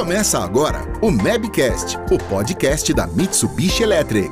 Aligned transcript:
Começa 0.00 0.38
agora 0.38 0.90
o 1.02 1.10
Mabcast, 1.10 1.98
o 2.10 2.16
podcast 2.16 2.90
da 2.94 3.06
Mitsubishi 3.06 3.82
Electric. 3.82 4.30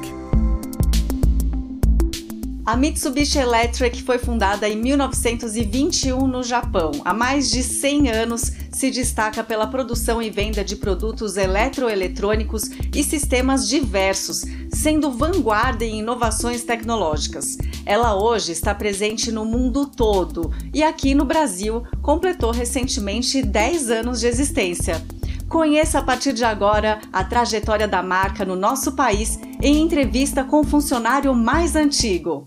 A 2.64 2.74
Mitsubishi 2.74 3.38
Electric 3.38 4.02
foi 4.02 4.18
fundada 4.18 4.66
em 4.66 4.76
1921 4.76 6.26
no 6.26 6.42
Japão. 6.42 6.92
Há 7.04 7.12
mais 7.12 7.50
de 7.50 7.62
100 7.62 8.10
anos 8.10 8.50
se 8.72 8.90
destaca 8.90 9.44
pela 9.44 9.66
produção 9.66 10.22
e 10.22 10.30
venda 10.30 10.64
de 10.64 10.74
produtos 10.74 11.36
eletroeletrônicos 11.36 12.70
e 12.94 13.04
sistemas 13.04 13.68
diversos, 13.68 14.46
sendo 14.72 15.10
vanguarda 15.10 15.84
em 15.84 15.98
inovações 15.98 16.64
tecnológicas. 16.64 17.58
Ela 17.84 18.16
hoje 18.16 18.52
está 18.52 18.74
presente 18.74 19.30
no 19.30 19.44
mundo 19.44 19.84
todo 19.84 20.50
e 20.72 20.82
aqui 20.82 21.14
no 21.14 21.26
Brasil 21.26 21.82
completou 22.00 22.52
recentemente 22.52 23.42
10 23.42 23.90
anos 23.90 24.20
de 24.20 24.26
existência. 24.26 25.17
Conheça 25.48 25.98
a 25.98 26.02
partir 26.02 26.34
de 26.34 26.44
agora 26.44 27.00
a 27.10 27.24
trajetória 27.24 27.88
da 27.88 28.02
marca 28.02 28.44
no 28.44 28.54
nosso 28.54 28.92
país 28.92 29.38
em 29.62 29.80
entrevista 29.80 30.44
com 30.44 30.60
o 30.60 30.64
funcionário 30.64 31.34
mais 31.34 31.74
antigo. 31.74 32.46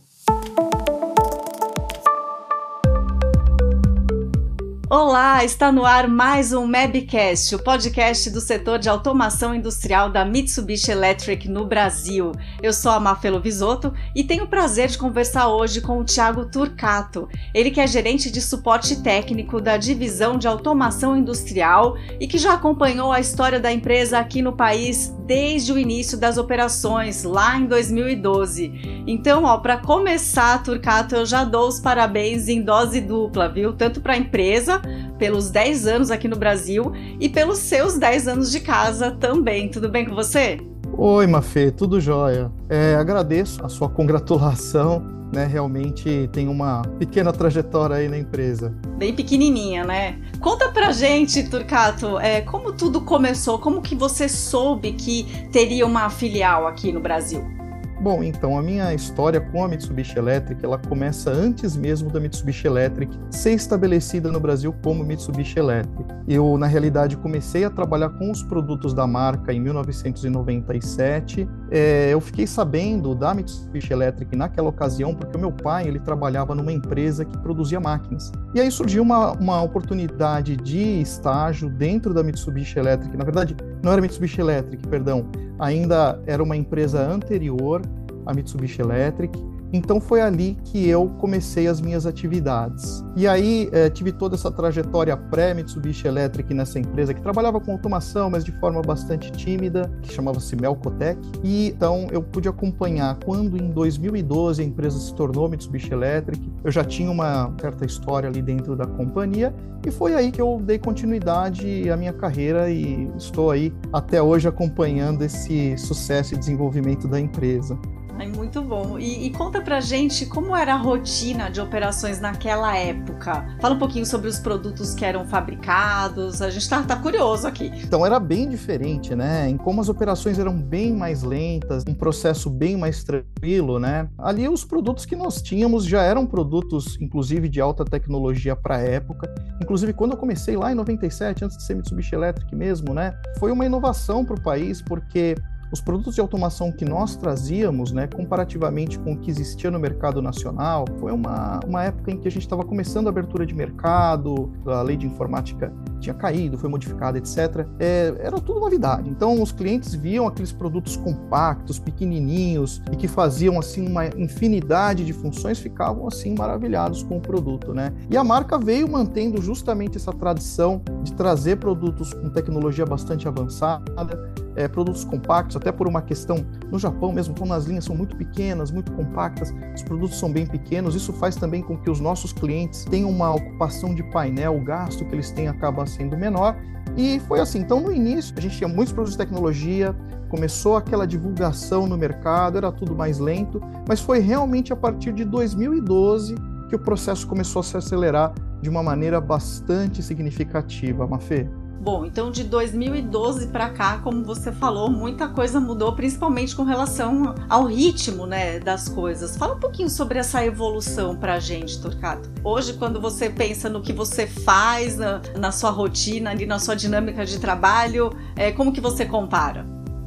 Olá, 4.93 5.45
está 5.45 5.71
no 5.71 5.85
ar 5.85 6.05
mais 6.05 6.51
um 6.51 6.67
Mabcast, 6.67 7.55
o 7.55 7.63
podcast 7.63 8.29
do 8.29 8.41
setor 8.41 8.77
de 8.77 8.89
automação 8.89 9.55
industrial 9.55 10.09
da 10.09 10.25
Mitsubishi 10.25 10.91
Electric 10.91 11.47
no 11.47 11.65
Brasil. 11.65 12.33
Eu 12.61 12.73
sou 12.73 12.91
a 12.91 12.99
Mafelo 12.99 13.39
Visoto 13.39 13.93
e 14.13 14.21
tenho 14.21 14.43
o 14.43 14.49
prazer 14.49 14.89
de 14.89 14.97
conversar 14.97 15.47
hoje 15.47 15.79
com 15.79 15.97
o 15.97 16.03
Thiago 16.03 16.43
Turcato. 16.51 17.29
Ele 17.53 17.71
que 17.71 17.79
é 17.79 17.87
gerente 17.87 18.29
de 18.29 18.41
suporte 18.41 19.01
técnico 19.01 19.61
da 19.61 19.77
divisão 19.77 20.37
de 20.37 20.45
automação 20.45 21.15
industrial 21.15 21.95
e 22.19 22.27
que 22.27 22.37
já 22.37 22.55
acompanhou 22.55 23.13
a 23.13 23.21
história 23.21 23.61
da 23.61 23.71
empresa 23.71 24.19
aqui 24.19 24.41
no 24.41 24.51
país 24.51 25.15
desde 25.25 25.71
o 25.71 25.79
início 25.79 26.17
das 26.17 26.37
operações, 26.37 27.23
lá 27.23 27.57
em 27.57 27.65
2012. 27.65 29.03
Então, 29.07 29.45
ó, 29.45 29.57
para 29.59 29.77
começar, 29.77 30.61
Turcato, 30.61 31.15
eu 31.15 31.25
já 31.25 31.45
dou 31.45 31.69
os 31.69 31.79
parabéns 31.79 32.49
em 32.49 32.61
dose 32.61 32.99
dupla, 32.99 33.47
viu? 33.47 33.71
Tanto 33.71 34.01
para 34.01 34.15
a 34.15 34.17
empresa 34.17 34.80
pelos 35.17 35.49
10 35.49 35.87
anos 35.87 36.11
aqui 36.11 36.27
no 36.27 36.35
Brasil 36.35 36.91
e 37.19 37.29
pelos 37.29 37.59
seus 37.59 37.97
10 37.97 38.27
anos 38.27 38.51
de 38.51 38.59
casa 38.59 39.11
também. 39.11 39.69
Tudo 39.69 39.89
bem 39.89 40.05
com 40.05 40.15
você? 40.15 40.59
Oi, 40.97 41.25
Mafê, 41.25 41.71
tudo 41.71 41.99
jóia. 41.99 42.51
É, 42.69 42.95
agradeço 42.95 43.65
a 43.65 43.69
sua 43.69 43.89
congratulação. 43.89 45.19
Né, 45.33 45.45
realmente 45.45 46.29
tem 46.33 46.49
uma 46.49 46.81
pequena 46.99 47.31
trajetória 47.31 47.95
aí 47.95 48.09
na 48.09 48.17
empresa. 48.17 48.75
Bem 48.97 49.15
pequenininha, 49.15 49.85
né? 49.85 50.19
Conta 50.41 50.69
pra 50.73 50.91
gente, 50.91 51.49
Turcato, 51.49 52.19
é, 52.19 52.41
como 52.41 52.73
tudo 52.73 52.99
começou, 52.99 53.57
como 53.57 53.81
que 53.81 53.95
você 53.95 54.27
soube 54.27 54.91
que 54.91 55.47
teria 55.49 55.85
uma 55.85 56.09
filial 56.09 56.67
aqui 56.67 56.91
no 56.91 56.99
Brasil? 56.99 57.60
Bom, 58.01 58.23
então 58.23 58.57
a 58.57 58.63
minha 58.63 58.91
história 58.95 59.39
com 59.39 59.63
a 59.63 59.67
Mitsubishi 59.67 60.17
Electric, 60.17 60.65
ela 60.65 60.79
começa 60.79 61.29
antes 61.29 61.77
mesmo 61.77 62.09
da 62.09 62.19
Mitsubishi 62.19 62.65
Electric 62.65 63.15
ser 63.29 63.51
estabelecida 63.51 64.31
no 64.31 64.39
Brasil 64.39 64.73
como 64.83 65.03
Mitsubishi 65.03 65.59
Electric. 65.59 66.09
Eu, 66.27 66.57
na 66.57 66.65
realidade, 66.65 67.15
comecei 67.15 67.63
a 67.63 67.69
trabalhar 67.69 68.09
com 68.09 68.31
os 68.31 68.41
produtos 68.41 68.91
da 68.91 69.05
marca 69.05 69.53
em 69.53 69.59
1997. 69.59 71.47
É, 71.69 72.09
eu 72.11 72.19
fiquei 72.19 72.47
sabendo 72.47 73.13
da 73.13 73.35
Mitsubishi 73.35 73.93
Electric 73.93 74.35
naquela 74.35 74.69
ocasião 74.69 75.13
porque 75.13 75.37
o 75.37 75.39
meu 75.39 75.51
pai, 75.51 75.87
ele 75.87 75.99
trabalhava 75.99 76.55
numa 76.55 76.71
empresa 76.71 77.23
que 77.23 77.37
produzia 77.37 77.79
máquinas. 77.79 78.31
E 78.55 78.59
aí 78.59 78.71
surgiu 78.71 79.03
uma, 79.03 79.33
uma 79.33 79.61
oportunidade 79.61 80.55
de 80.55 81.01
estágio 81.01 81.69
dentro 81.69 82.15
da 82.15 82.23
Mitsubishi 82.23 82.79
Electric. 82.79 83.15
Na 83.15 83.23
verdade, 83.23 83.55
não 83.83 83.91
era 83.91 84.01
Mitsubishi 84.01 84.41
Electric, 84.41 84.87
perdão, 84.87 85.25
ainda 85.59 86.21
era 86.25 86.41
uma 86.41 86.55
empresa 86.55 87.01
anterior 87.01 87.81
à 88.25 88.33
Mitsubishi 88.33 88.81
Electric, 88.81 89.37
então 89.73 89.99
foi 89.99 90.21
ali 90.21 90.57
que 90.65 90.87
eu 90.87 91.09
comecei 91.19 91.67
as 91.67 91.79
minhas 91.79 92.05
atividades. 92.05 93.03
E 93.15 93.27
aí 93.27 93.69
eh, 93.71 93.89
tive 93.89 94.11
toda 94.11 94.35
essa 94.35 94.51
trajetória 94.51 95.15
pré-Mitsubishi 95.15 96.07
Electric 96.07 96.53
nessa 96.53 96.79
empresa 96.79 97.13
que 97.13 97.21
trabalhava 97.21 97.59
com 97.59 97.71
automação, 97.71 98.29
mas 98.29 98.43
de 98.43 98.51
forma 98.53 98.81
bastante 98.81 99.31
tímida, 99.31 99.91
que 100.01 100.13
chamava-se 100.13 100.55
Melcotec. 100.55 101.19
E 101.43 101.67
então 101.67 102.07
eu 102.11 102.21
pude 102.21 102.47
acompanhar 102.47 103.17
quando 103.23 103.57
em 103.57 103.69
2012 103.69 104.61
a 104.61 104.65
empresa 104.65 104.99
se 104.99 105.13
tornou 105.13 105.49
Mitsubishi 105.49 105.93
Electric. 105.93 106.41
Eu 106.63 106.71
já 106.71 106.83
tinha 106.83 107.09
uma 107.09 107.53
certa 107.59 107.85
história 107.85 108.29
ali 108.29 108.41
dentro 108.41 108.75
da 108.75 108.85
companhia 108.85 109.53
e 109.85 109.89
foi 109.89 110.13
aí 110.13 110.31
que 110.31 110.41
eu 110.41 110.61
dei 110.63 110.77
continuidade 110.77 111.89
à 111.89 111.97
minha 111.97 112.13
carreira 112.13 112.69
e 112.69 113.09
estou 113.17 113.51
aí 113.51 113.73
até 113.91 114.21
hoje 114.21 114.47
acompanhando 114.47 115.23
esse 115.23 115.77
sucesso 115.77 116.35
e 116.35 116.37
desenvolvimento 116.37 117.07
da 117.07 117.19
empresa. 117.19 117.77
Ai, 118.17 118.27
muito 118.27 118.61
bom. 118.61 118.99
E, 118.99 119.25
e, 119.25 119.29
conta 119.31 119.61
pra 119.61 119.79
gente 119.79 120.25
como 120.25 120.55
era 120.55 120.73
a 120.73 120.77
rotina 120.77 121.49
de 121.49 121.59
operações 121.59 122.19
naquela 122.19 122.75
época. 122.77 123.45
Fala 123.59 123.75
um 123.75 123.79
pouquinho 123.79 124.05
sobre 124.05 124.27
os 124.27 124.39
produtos 124.39 124.93
que 124.93 125.03
eram 125.03 125.25
fabricados. 125.25 126.41
A 126.41 126.49
gente 126.49 126.69
tá, 126.69 126.83
tá 126.83 126.95
curioso 126.95 127.47
aqui. 127.47 127.71
Então 127.83 128.05
era 128.05 128.19
bem 128.19 128.47
diferente, 128.49 129.15
né? 129.15 129.49
Em 129.49 129.57
como 129.57 129.81
as 129.81 129.89
operações 129.89 130.37
eram 130.37 130.55
bem 130.55 130.93
mais 130.93 131.23
lentas, 131.23 131.83
um 131.87 131.93
processo 131.93 132.49
bem 132.49 132.77
mais 132.77 133.03
tranquilo, 133.03 133.79
né? 133.79 134.07
Ali 134.17 134.47
os 134.47 134.63
produtos 134.63 135.05
que 135.05 135.15
nós 135.15 135.41
tínhamos 135.41 135.85
já 135.85 136.03
eram 136.03 136.25
produtos, 136.25 136.97
inclusive, 137.01 137.49
de 137.49 137.59
alta 137.59 137.83
tecnologia 137.83 138.55
para 138.55 138.75
a 138.75 138.79
época. 138.79 139.33
Inclusive, 139.61 139.93
quando 139.93 140.11
eu 140.11 140.17
comecei 140.17 140.55
lá 140.57 140.71
em 140.71 140.75
97, 140.75 141.45
antes 141.45 141.57
de 141.57 141.63
ser 141.63 141.75
Mitsubishi 141.75 142.13
Electric 142.13 142.55
mesmo, 142.55 142.93
né? 142.93 143.15
Foi 143.39 143.51
uma 143.51 143.65
inovação 143.65 144.23
para 144.25 144.35
o 144.35 144.41
país, 144.41 144.81
porque 144.81 145.35
os 145.71 145.79
produtos 145.79 146.15
de 146.15 146.21
automação 146.21 146.71
que 146.71 146.83
nós 146.83 147.15
trazíamos, 147.15 147.91
né, 147.91 148.07
comparativamente 148.07 148.99
com 148.99 149.13
o 149.13 149.17
que 149.17 149.31
existia 149.31 149.71
no 149.71 149.79
mercado 149.79 150.21
nacional, 150.21 150.85
foi 150.99 151.11
uma, 151.11 151.59
uma 151.65 151.83
época 151.83 152.11
em 152.11 152.17
que 152.17 152.27
a 152.27 152.31
gente 152.31 152.43
estava 152.43 152.63
começando 152.63 153.07
a 153.07 153.09
abertura 153.09 153.45
de 153.45 153.55
mercado, 153.55 154.51
a 154.65 154.81
lei 154.81 154.97
de 154.97 155.07
informática 155.07 155.73
tinha 156.01 156.13
caído, 156.13 156.57
foi 156.57 156.69
modificada, 156.69 157.17
etc. 157.17 157.65
É, 157.79 158.13
era 158.19 158.39
tudo 158.41 158.59
novidade. 158.59 159.09
Então, 159.09 159.41
os 159.41 159.51
clientes 159.51 159.93
viam 159.93 160.27
aqueles 160.27 160.51
produtos 160.51 160.97
compactos, 160.97 161.79
pequenininhos 161.79 162.81
e 162.91 162.95
que 162.95 163.07
faziam 163.07 163.57
assim 163.59 163.87
uma 163.87 164.07
infinidade 164.07 165.05
de 165.05 165.13
funções, 165.13 165.59
ficavam 165.59 166.07
assim 166.07 166.35
maravilhados 166.37 167.03
com 167.03 167.17
o 167.17 167.21
produto, 167.21 167.73
né? 167.73 167.93
E 168.09 168.17
a 168.17 168.23
marca 168.23 168.57
veio 168.57 168.89
mantendo 168.89 169.41
justamente 169.41 169.97
essa 169.97 170.11
tradição 170.11 170.81
de 171.03 171.13
trazer 171.13 171.57
produtos 171.57 172.13
com 172.13 172.29
tecnologia 172.29 172.85
bastante 172.85 173.27
avançada, 173.27 174.31
é, 174.55 174.67
produtos 174.67 175.03
compactos, 175.03 175.55
até 175.55 175.71
por 175.71 175.87
uma 175.87 176.01
questão 176.01 176.45
no 176.71 176.77
Japão 176.77 177.11
mesmo, 177.11 177.35
como 177.37 177.53
as 177.53 177.65
linhas 177.65 177.85
são 177.85 177.95
muito 177.95 178.15
pequenas, 178.15 178.71
muito 178.71 178.91
compactas, 178.91 179.53
os 179.75 179.83
produtos 179.83 180.17
são 180.17 180.31
bem 180.31 180.45
pequenos, 180.45 180.95
isso 180.95 181.13
faz 181.13 181.35
também 181.35 181.61
com 181.61 181.77
que 181.77 181.89
os 181.89 181.99
nossos 181.99 182.33
clientes 182.33 182.85
tenham 182.85 183.09
uma 183.09 183.33
ocupação 183.33 183.93
de 183.93 184.03
painel, 184.03 184.57
o 184.57 184.63
gasto 184.63 185.05
que 185.05 185.15
eles 185.15 185.31
têm 185.31 185.47
acaba 185.47 185.85
sendo 185.91 186.17
menor. 186.17 186.55
E 186.97 187.19
foi 187.21 187.39
assim. 187.39 187.59
Então, 187.59 187.79
no 187.79 187.91
início, 187.91 188.33
a 188.37 188.41
gente 188.41 188.57
tinha 188.57 188.67
muitos 188.67 188.93
produtos 188.93 189.17
de 189.17 189.23
tecnologia, 189.23 189.95
começou 190.29 190.77
aquela 190.77 191.05
divulgação 191.05 191.87
no 191.87 191.97
mercado, 191.97 192.57
era 192.57 192.71
tudo 192.71 192.95
mais 192.95 193.19
lento, 193.19 193.61
mas 193.87 193.99
foi 193.99 194.19
realmente 194.19 194.71
a 194.71 194.75
partir 194.75 195.13
de 195.13 195.25
2012 195.25 196.35
que 196.69 196.75
o 196.75 196.79
processo 196.79 197.27
começou 197.27 197.59
a 197.59 197.63
se 197.63 197.75
acelerar 197.75 198.33
de 198.61 198.69
uma 198.69 198.81
maneira 198.81 199.19
bastante 199.19 200.01
significativa, 200.01 201.05
Mafê. 201.05 201.49
Bom, 201.81 202.05
então 202.05 202.29
de 202.29 202.43
2012 202.43 203.47
para 203.47 203.67
cá, 203.71 203.97
como 204.03 204.23
você 204.23 204.51
falou, 204.51 204.87
muita 204.87 205.27
coisa 205.27 205.59
mudou, 205.59 205.91
principalmente 205.93 206.55
com 206.55 206.61
relação 206.61 207.33
ao 207.49 207.65
ritmo, 207.65 208.27
né, 208.27 208.59
das 208.59 208.87
coisas. 208.87 209.35
Fala 209.35 209.55
um 209.55 209.59
pouquinho 209.59 209.89
sobre 209.89 210.19
essa 210.19 210.45
evolução 210.45 211.15
pra 211.15 211.39
gente, 211.39 211.81
Turcato. 211.81 212.29
Hoje, 212.43 212.73
quando 212.73 213.01
você 213.01 213.31
pensa 213.31 213.67
no 213.67 213.81
que 213.81 213.91
você 213.91 214.27
faz 214.27 214.95
na, 214.95 215.23
na 215.35 215.51
sua 215.51 215.71
rotina, 215.71 216.29
ali 216.29 216.45
na 216.45 216.59
sua 216.59 216.75
dinâmica 216.75 217.25
de 217.25 217.39
trabalho, 217.39 218.11
é, 218.35 218.51
como 218.51 218.71
que 218.71 218.79
você 218.79 219.03
compara? 219.03 219.65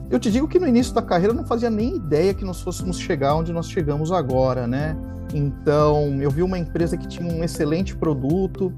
Eu 0.08 0.20
te 0.20 0.30
digo 0.30 0.46
que 0.46 0.60
no 0.60 0.68
início 0.68 0.94
da 0.94 1.02
carreira 1.02 1.32
eu 1.32 1.36
não 1.36 1.44
fazia 1.44 1.70
nem 1.70 1.96
ideia 1.96 2.32
que 2.32 2.44
nós 2.44 2.60
fôssemos 2.60 3.00
chegar 3.00 3.34
onde 3.34 3.52
nós 3.52 3.68
chegamos 3.68 4.12
agora, 4.12 4.68
né? 4.68 4.96
Então, 5.34 6.22
eu 6.22 6.30
vi 6.30 6.44
uma 6.44 6.56
empresa 6.56 6.96
que 6.96 7.08
tinha 7.08 7.28
um 7.28 7.42
excelente 7.42 7.96
produto, 7.96 8.72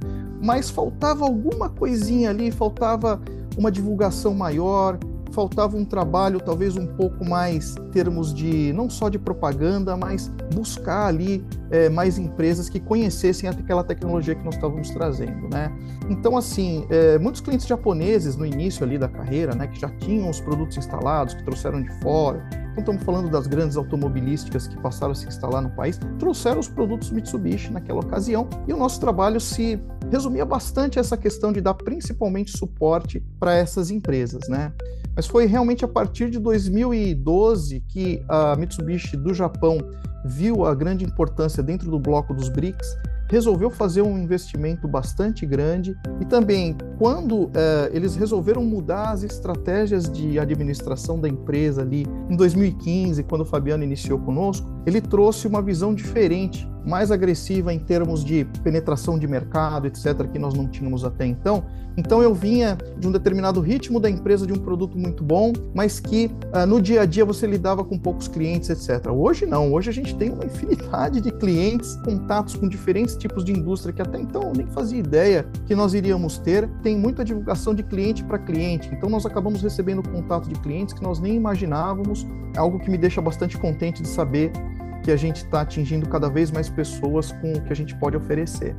mas 0.47 0.71
faltava 0.71 1.25
alguma 1.25 1.69
coisinha 1.69 2.31
ali, 2.31 2.53
faltava 2.53 3.21
uma 3.59 3.69
divulgação 3.69 4.33
maior, 4.33 4.97
faltava 5.33 5.77
um 5.77 5.85
trabalho 5.85 6.39
talvez 6.39 6.77
um 6.77 6.87
pouco 6.87 7.29
mais 7.29 7.77
em 7.77 7.91
termos 7.91 8.33
de 8.33 8.73
não 8.73 8.89
só 8.89 9.09
de 9.09 9.19
propaganda, 9.19 9.97
mas 9.97 10.29
buscar 10.55 11.09
ali 11.09 11.45
é, 11.73 11.89
mais 11.89 12.17
empresas 12.17 12.69
que 12.69 12.79
conhecessem 12.79 13.51
aquela 13.51 13.83
tecnologia 13.83 14.37
que 14.37 14.45
nós 14.45 14.55
estávamos 14.55 14.89
trazendo, 14.91 15.49
né? 15.51 15.71
Então 16.09 16.37
assim, 16.37 16.87
é, 16.91 17.19
muitos 17.19 17.41
clientes 17.41 17.67
japoneses 17.67 18.37
no 18.37 18.47
início 18.47 18.85
ali 18.85 18.97
da 18.97 19.09
carreira, 19.09 19.53
né, 19.53 19.67
que 19.67 19.81
já 19.81 19.89
tinham 19.99 20.31
os 20.31 20.41
produtos 20.41 20.77
instalados, 20.77 21.35
que 21.35 21.43
trouxeram 21.43 21.83
de 21.83 21.93
fora, 22.01 22.49
então 22.77 22.95
estamos 22.95 23.03
falando 23.05 23.31
das 23.31 23.47
grandes 23.47 23.77
automobilísticas 23.77 24.69
que 24.69 24.77
passaram 24.77 25.13
a 25.13 25.15
se 25.15 25.27
instalar 25.27 25.63
no 25.63 25.71
país, 25.71 25.99
trouxeram 26.19 26.61
os 26.61 26.69
produtos 26.69 27.11
Mitsubishi 27.11 27.73
naquela 27.73 28.01
ocasião 28.01 28.49
e 28.69 28.73
o 28.73 28.77
nosso 28.77 29.01
trabalho 29.01 29.41
se 29.41 29.81
resumia 30.11 30.45
bastante 30.45 30.99
a 30.99 31.01
essa 31.01 31.17
questão 31.17 31.53
de 31.53 31.61
dar 31.61 31.75
principalmente 31.75 32.57
suporte 32.57 33.25
para 33.41 33.55
essas 33.55 33.91
empresas, 33.91 34.47
né? 34.49 34.73
Mas 35.15 35.27
foi 35.27 35.47
realmente 35.47 35.85
a 35.85 35.89
partir 35.89 36.31
de 36.31 36.39
2012 36.39 37.81
que 37.89 38.23
a 38.29 38.55
Mitsubishi 38.57 39.17
do 39.17 39.33
Japão 39.33 39.79
viu 40.25 40.67
a 40.67 40.75
grande 40.75 41.05
importância 41.05 41.63
dentro 41.63 41.91
do 41.91 41.99
bloco 41.99 42.35
dos 42.35 42.51
BRICS 42.51 42.97
resolveu 43.29 43.71
fazer 43.71 44.03
um 44.03 44.19
investimento 44.19 44.87
bastante 44.87 45.45
grande 45.45 45.97
e 46.21 46.25
também 46.25 46.77
quando 46.99 47.51
eh, 47.55 47.91
eles 47.93 48.17
resolveram 48.17 48.65
mudar 48.65 49.11
as 49.11 49.23
estratégias 49.23 50.11
de 50.11 50.39
administração 50.39 51.21
da 51.21 51.29
empresa 51.29 51.83
ali 51.83 52.07
em 52.31 52.37
2015, 52.37 53.23
quando 53.25 53.43
o 53.43 53.45
Fabiano 53.45 53.85
iniciou 53.85 54.19
conosco, 54.19 54.67
ele 54.87 55.01
trouxe 55.01 55.47
uma 55.47 55.61
visão 55.61 55.95
diferente, 55.95 56.67
mais 56.87 57.11
agressiva 57.11 57.75
em 57.75 57.79
termos 57.79 58.25
de 58.25 58.45
penetração 58.63 59.19
de 59.19 59.27
mercado, 59.27 59.89
etc., 59.89 60.29
que 60.33 60.39
nós 60.39 60.55
não 60.55 60.69
tínhamos 60.69 61.05
até 61.05 61.27
então. 61.27 61.65
Então 61.97 62.23
eu 62.23 62.35
vinha 62.35 62.77
de 62.99 63.09
um 63.09 63.13
determinado 63.13 63.61
ritmo 63.61 63.99
da 63.99 64.09
empresa 64.09 64.47
de 64.47 64.53
um 64.53 64.59
produto 64.59 64.97
muito 64.99 65.25
bom, 65.25 65.53
mas 65.75 65.99
que 65.99 66.31
uh, 66.55 66.67
no 66.67 66.81
dia 66.81 67.01
a 67.01 67.07
dia 67.07 67.25
você 67.25 67.47
lidava 67.47 67.83
com 67.83 67.99
poucos 67.99 68.29
clientes, 68.29 68.69
etc. 68.71 69.11
Hoje 69.11 69.47
não, 69.47 69.73
hoje 69.73 69.91
a 69.91 69.93
gente 69.93 70.15
tem 70.15 70.31
uma 70.31 70.45
infinidade 70.45 71.21
de 71.21 71.33
clientes, 71.33 71.97
contatos 72.05 72.55
com 72.55 72.69
diferentes 72.69 73.16
tipos 73.17 73.45
de 73.45 73.53
indústria 73.53 73.93
que 73.93 74.03
até 74.03 74.21
então 74.21 74.43
eu 74.43 74.53
nem 74.53 74.67
fazia 74.69 74.99
ideia 74.99 75.47
que 75.67 75.75
nós 75.75 75.95
iríamos 75.95 76.39
ter. 76.39 76.69
Tem 76.83 76.97
muita 76.97 77.25
divulgação 77.25 77.75
de 77.75 77.83
cliente 77.83 78.25
para 78.25 78.39
cliente, 78.39 78.89
então 78.93 79.09
nós 79.09 79.27
acabamos 79.27 79.63
recebendo 79.63 80.03
contato 80.09 80.49
de 80.49 80.59
clientes 80.61 80.95
que 80.95 81.03
nós 81.03 81.19
nem 81.19 81.35
imaginávamos, 81.35 82.27
é 82.55 82.59
algo 82.59 82.79
que 82.79 82.91
me 82.91 82.99
deixa 82.99 83.21
bastante 83.21 83.59
contente 83.59 84.03
de 84.03 84.09
saber 84.09 84.53
que 85.03 85.11
a 85.11 85.17
gente 85.17 85.37
está 85.37 85.61
atingindo 85.61 86.09
cada 86.09 86.29
vez 86.29 86.51
mais 86.51 86.69
pessoas 86.69 87.33
com 87.33 87.53
o 87.53 87.63
que 87.63 87.73
a 87.73 87.77
gente 87.77 87.95
pode 87.97 88.17
oferecer. 88.17 88.75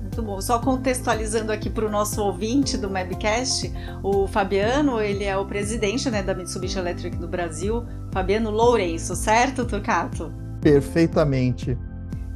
Muito 0.00 0.22
bom. 0.22 0.40
Só 0.40 0.58
contextualizando 0.60 1.50
aqui 1.50 1.68
para 1.68 1.86
o 1.86 1.90
nosso 1.90 2.22
ouvinte 2.22 2.76
do 2.76 2.88
Mabcast, 2.88 3.72
o 4.02 4.28
Fabiano, 4.28 5.00
ele 5.00 5.24
é 5.24 5.36
o 5.36 5.44
presidente 5.44 6.08
né, 6.10 6.22
da 6.22 6.34
Mitsubishi 6.34 6.78
Electric 6.78 7.16
do 7.16 7.26
Brasil, 7.26 7.84
Fabiano 8.12 8.50
Lourenço, 8.50 9.16
certo, 9.16 9.64
Turcato? 9.64 10.32
Perfeitamente. 10.60 11.76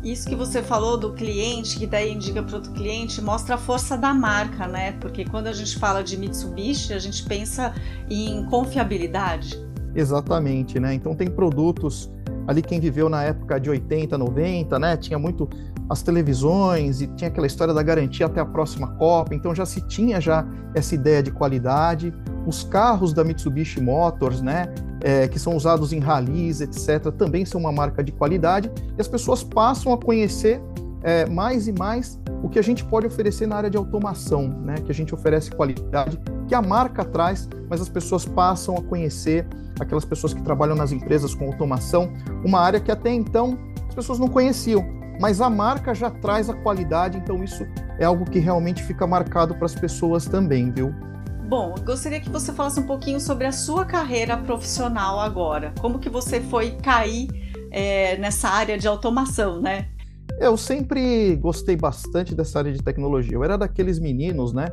Isso 0.02 0.28
que 0.28 0.36
você 0.36 0.62
falou 0.62 0.96
do 0.96 1.12
cliente, 1.12 1.76
que 1.76 1.86
daí 1.86 2.12
indica 2.12 2.42
para 2.42 2.56
outro 2.56 2.72
cliente, 2.72 3.20
mostra 3.20 3.56
a 3.56 3.58
força 3.58 3.96
da 3.96 4.14
marca, 4.14 4.68
né? 4.68 4.92
Porque 4.92 5.24
quando 5.24 5.48
a 5.48 5.52
gente 5.52 5.76
fala 5.76 6.02
de 6.02 6.16
Mitsubishi, 6.16 6.92
a 6.92 6.98
gente 6.98 7.24
pensa 7.24 7.74
em 8.08 8.44
confiabilidade. 8.46 9.58
Exatamente, 9.94 10.78
né? 10.78 10.94
Então 10.94 11.14
tem 11.16 11.28
produtos 11.28 12.08
ali 12.46 12.62
quem 12.62 12.78
viveu 12.78 13.08
na 13.08 13.24
época 13.24 13.58
de 13.58 13.68
80, 13.68 14.16
90, 14.16 14.78
né? 14.78 14.96
Tinha 14.96 15.18
muito 15.18 15.48
as 15.90 16.02
televisões 16.02 17.00
e 17.00 17.06
tinha 17.08 17.28
aquela 17.28 17.46
história 17.46 17.74
da 17.74 17.82
garantia 17.82 18.26
até 18.26 18.40
a 18.40 18.46
próxima 18.46 18.88
Copa, 18.96 19.34
então 19.34 19.54
já 19.54 19.66
se 19.66 19.80
tinha 19.88 20.20
já 20.20 20.46
essa 20.74 20.94
ideia 20.94 21.22
de 21.22 21.30
qualidade. 21.30 22.14
Os 22.46 22.62
carros 22.62 23.12
da 23.12 23.24
Mitsubishi 23.24 23.80
Motors, 23.80 24.40
né, 24.40 24.72
é, 25.00 25.28
que 25.28 25.38
são 25.38 25.56
usados 25.56 25.92
em 25.92 25.98
rallies, 25.98 26.60
etc., 26.60 27.12
também 27.16 27.44
são 27.44 27.60
uma 27.60 27.72
marca 27.72 28.02
de 28.02 28.12
qualidade 28.12 28.70
e 28.96 29.00
as 29.00 29.08
pessoas 29.08 29.42
passam 29.42 29.92
a 29.92 29.98
conhecer 29.98 30.60
é, 31.02 31.26
mais 31.26 31.68
e 31.68 31.72
mais 31.72 32.18
o 32.42 32.48
que 32.48 32.58
a 32.58 32.62
gente 32.62 32.84
pode 32.84 33.06
oferecer 33.06 33.46
na 33.46 33.56
área 33.56 33.70
de 33.70 33.76
automação, 33.76 34.48
né, 34.48 34.76
que 34.76 34.90
a 34.90 34.94
gente 34.94 35.14
oferece 35.14 35.50
qualidade, 35.50 36.18
que 36.46 36.54
a 36.54 36.62
marca 36.62 37.04
traz, 37.04 37.48
mas 37.68 37.80
as 37.80 37.88
pessoas 37.88 38.24
passam 38.24 38.76
a 38.76 38.82
conhecer 38.82 39.46
aquelas 39.80 40.04
pessoas 40.04 40.34
que 40.34 40.42
trabalham 40.42 40.76
nas 40.76 40.92
empresas 40.92 41.34
com 41.34 41.46
automação, 41.46 42.12
uma 42.44 42.60
área 42.60 42.80
que 42.80 42.90
até 42.90 43.12
então 43.12 43.58
as 43.88 43.94
pessoas 43.94 44.18
não 44.18 44.28
conheciam, 44.28 44.84
mas 45.20 45.40
a 45.40 45.50
marca 45.50 45.94
já 45.94 46.10
traz 46.10 46.48
a 46.48 46.54
qualidade, 46.54 47.18
então 47.18 47.42
isso 47.42 47.66
é 47.98 48.04
algo 48.04 48.24
que 48.24 48.38
realmente 48.38 48.82
fica 48.82 49.06
marcado 49.06 49.54
para 49.54 49.66
as 49.66 49.74
pessoas 49.74 50.26
também, 50.26 50.70
viu? 50.70 50.94
Bom, 51.48 51.74
gostaria 51.84 52.20
que 52.20 52.28
você 52.28 52.52
falasse 52.52 52.78
um 52.78 52.86
pouquinho 52.86 53.18
sobre 53.18 53.46
a 53.46 53.52
sua 53.52 53.84
carreira 53.84 54.36
profissional 54.36 55.18
agora. 55.18 55.72
Como 55.80 55.98
que 55.98 56.08
você 56.08 56.40
foi 56.40 56.72
cair 56.72 57.28
é, 57.70 58.16
nessa 58.18 58.48
área 58.48 58.78
de 58.78 58.86
automação, 58.86 59.60
né? 59.60 59.88
Eu 60.38 60.56
sempre 60.56 61.34
gostei 61.36 61.74
bastante 61.74 62.34
dessa 62.34 62.58
área 62.58 62.72
de 62.72 62.82
tecnologia. 62.82 63.34
Eu 63.34 63.42
era 63.42 63.56
daqueles 63.56 63.98
meninos, 63.98 64.52
né? 64.52 64.68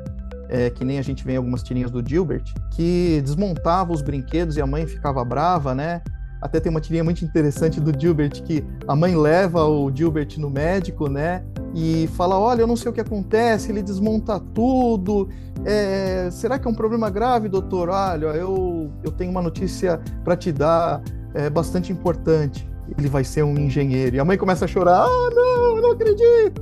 é, 0.49 0.69
que 0.69 0.83
nem 0.83 0.99
a 0.99 1.01
gente 1.01 1.23
vê 1.23 1.33
em 1.33 1.37
algumas 1.37 1.63
tirinhas 1.63 1.91
do 1.91 2.07
Gilbert, 2.07 2.43
que 2.71 3.21
desmontava 3.23 3.91
os 3.93 4.01
brinquedos 4.01 4.57
e 4.57 4.61
a 4.61 4.67
mãe 4.67 4.85
ficava 4.85 5.23
brava, 5.23 5.73
né? 5.73 6.01
Até 6.41 6.59
tem 6.59 6.69
uma 6.69 6.81
tirinha 6.81 7.03
muito 7.03 7.23
interessante 7.25 7.79
do 7.79 7.97
Gilbert 7.97 8.43
que 8.43 8.63
a 8.87 8.95
mãe 8.95 9.15
leva 9.15 9.65
o 9.65 9.91
Gilbert 9.93 10.37
no 10.37 10.49
médico, 10.49 11.09
né? 11.09 11.43
E 11.75 12.07
fala: 12.13 12.39
Olha, 12.39 12.61
eu 12.61 12.67
não 12.67 12.77
sei 12.77 12.89
o 12.89 12.93
que 12.93 13.01
acontece, 13.01 13.69
ele 13.69 13.83
desmonta 13.83 14.39
tudo. 14.39 15.27
É, 15.65 16.29
será 16.31 16.57
que 16.57 16.65
é 16.67 16.71
um 16.71 16.73
problema 16.73 17.09
grave, 17.09 17.49
doutor? 17.49 17.89
Olha, 17.89 18.27
eu, 18.27 18.89
eu 19.03 19.11
tenho 19.11 19.29
uma 19.29 19.41
notícia 19.41 19.99
para 20.23 20.37
te 20.37 20.53
dar 20.53 21.03
é, 21.33 21.49
bastante 21.49 21.91
importante 21.91 22.65
ele 22.97 23.07
vai 23.07 23.23
ser 23.23 23.43
um 23.43 23.57
engenheiro. 23.57 24.15
E 24.15 24.19
a 24.19 24.25
mãe 24.25 24.37
começa 24.37 24.65
a 24.65 24.67
chorar: 24.67 25.03
ah, 25.03 25.29
não, 25.33 25.75
eu 25.75 25.81
não 25.81 25.91
acredito. 25.91 26.61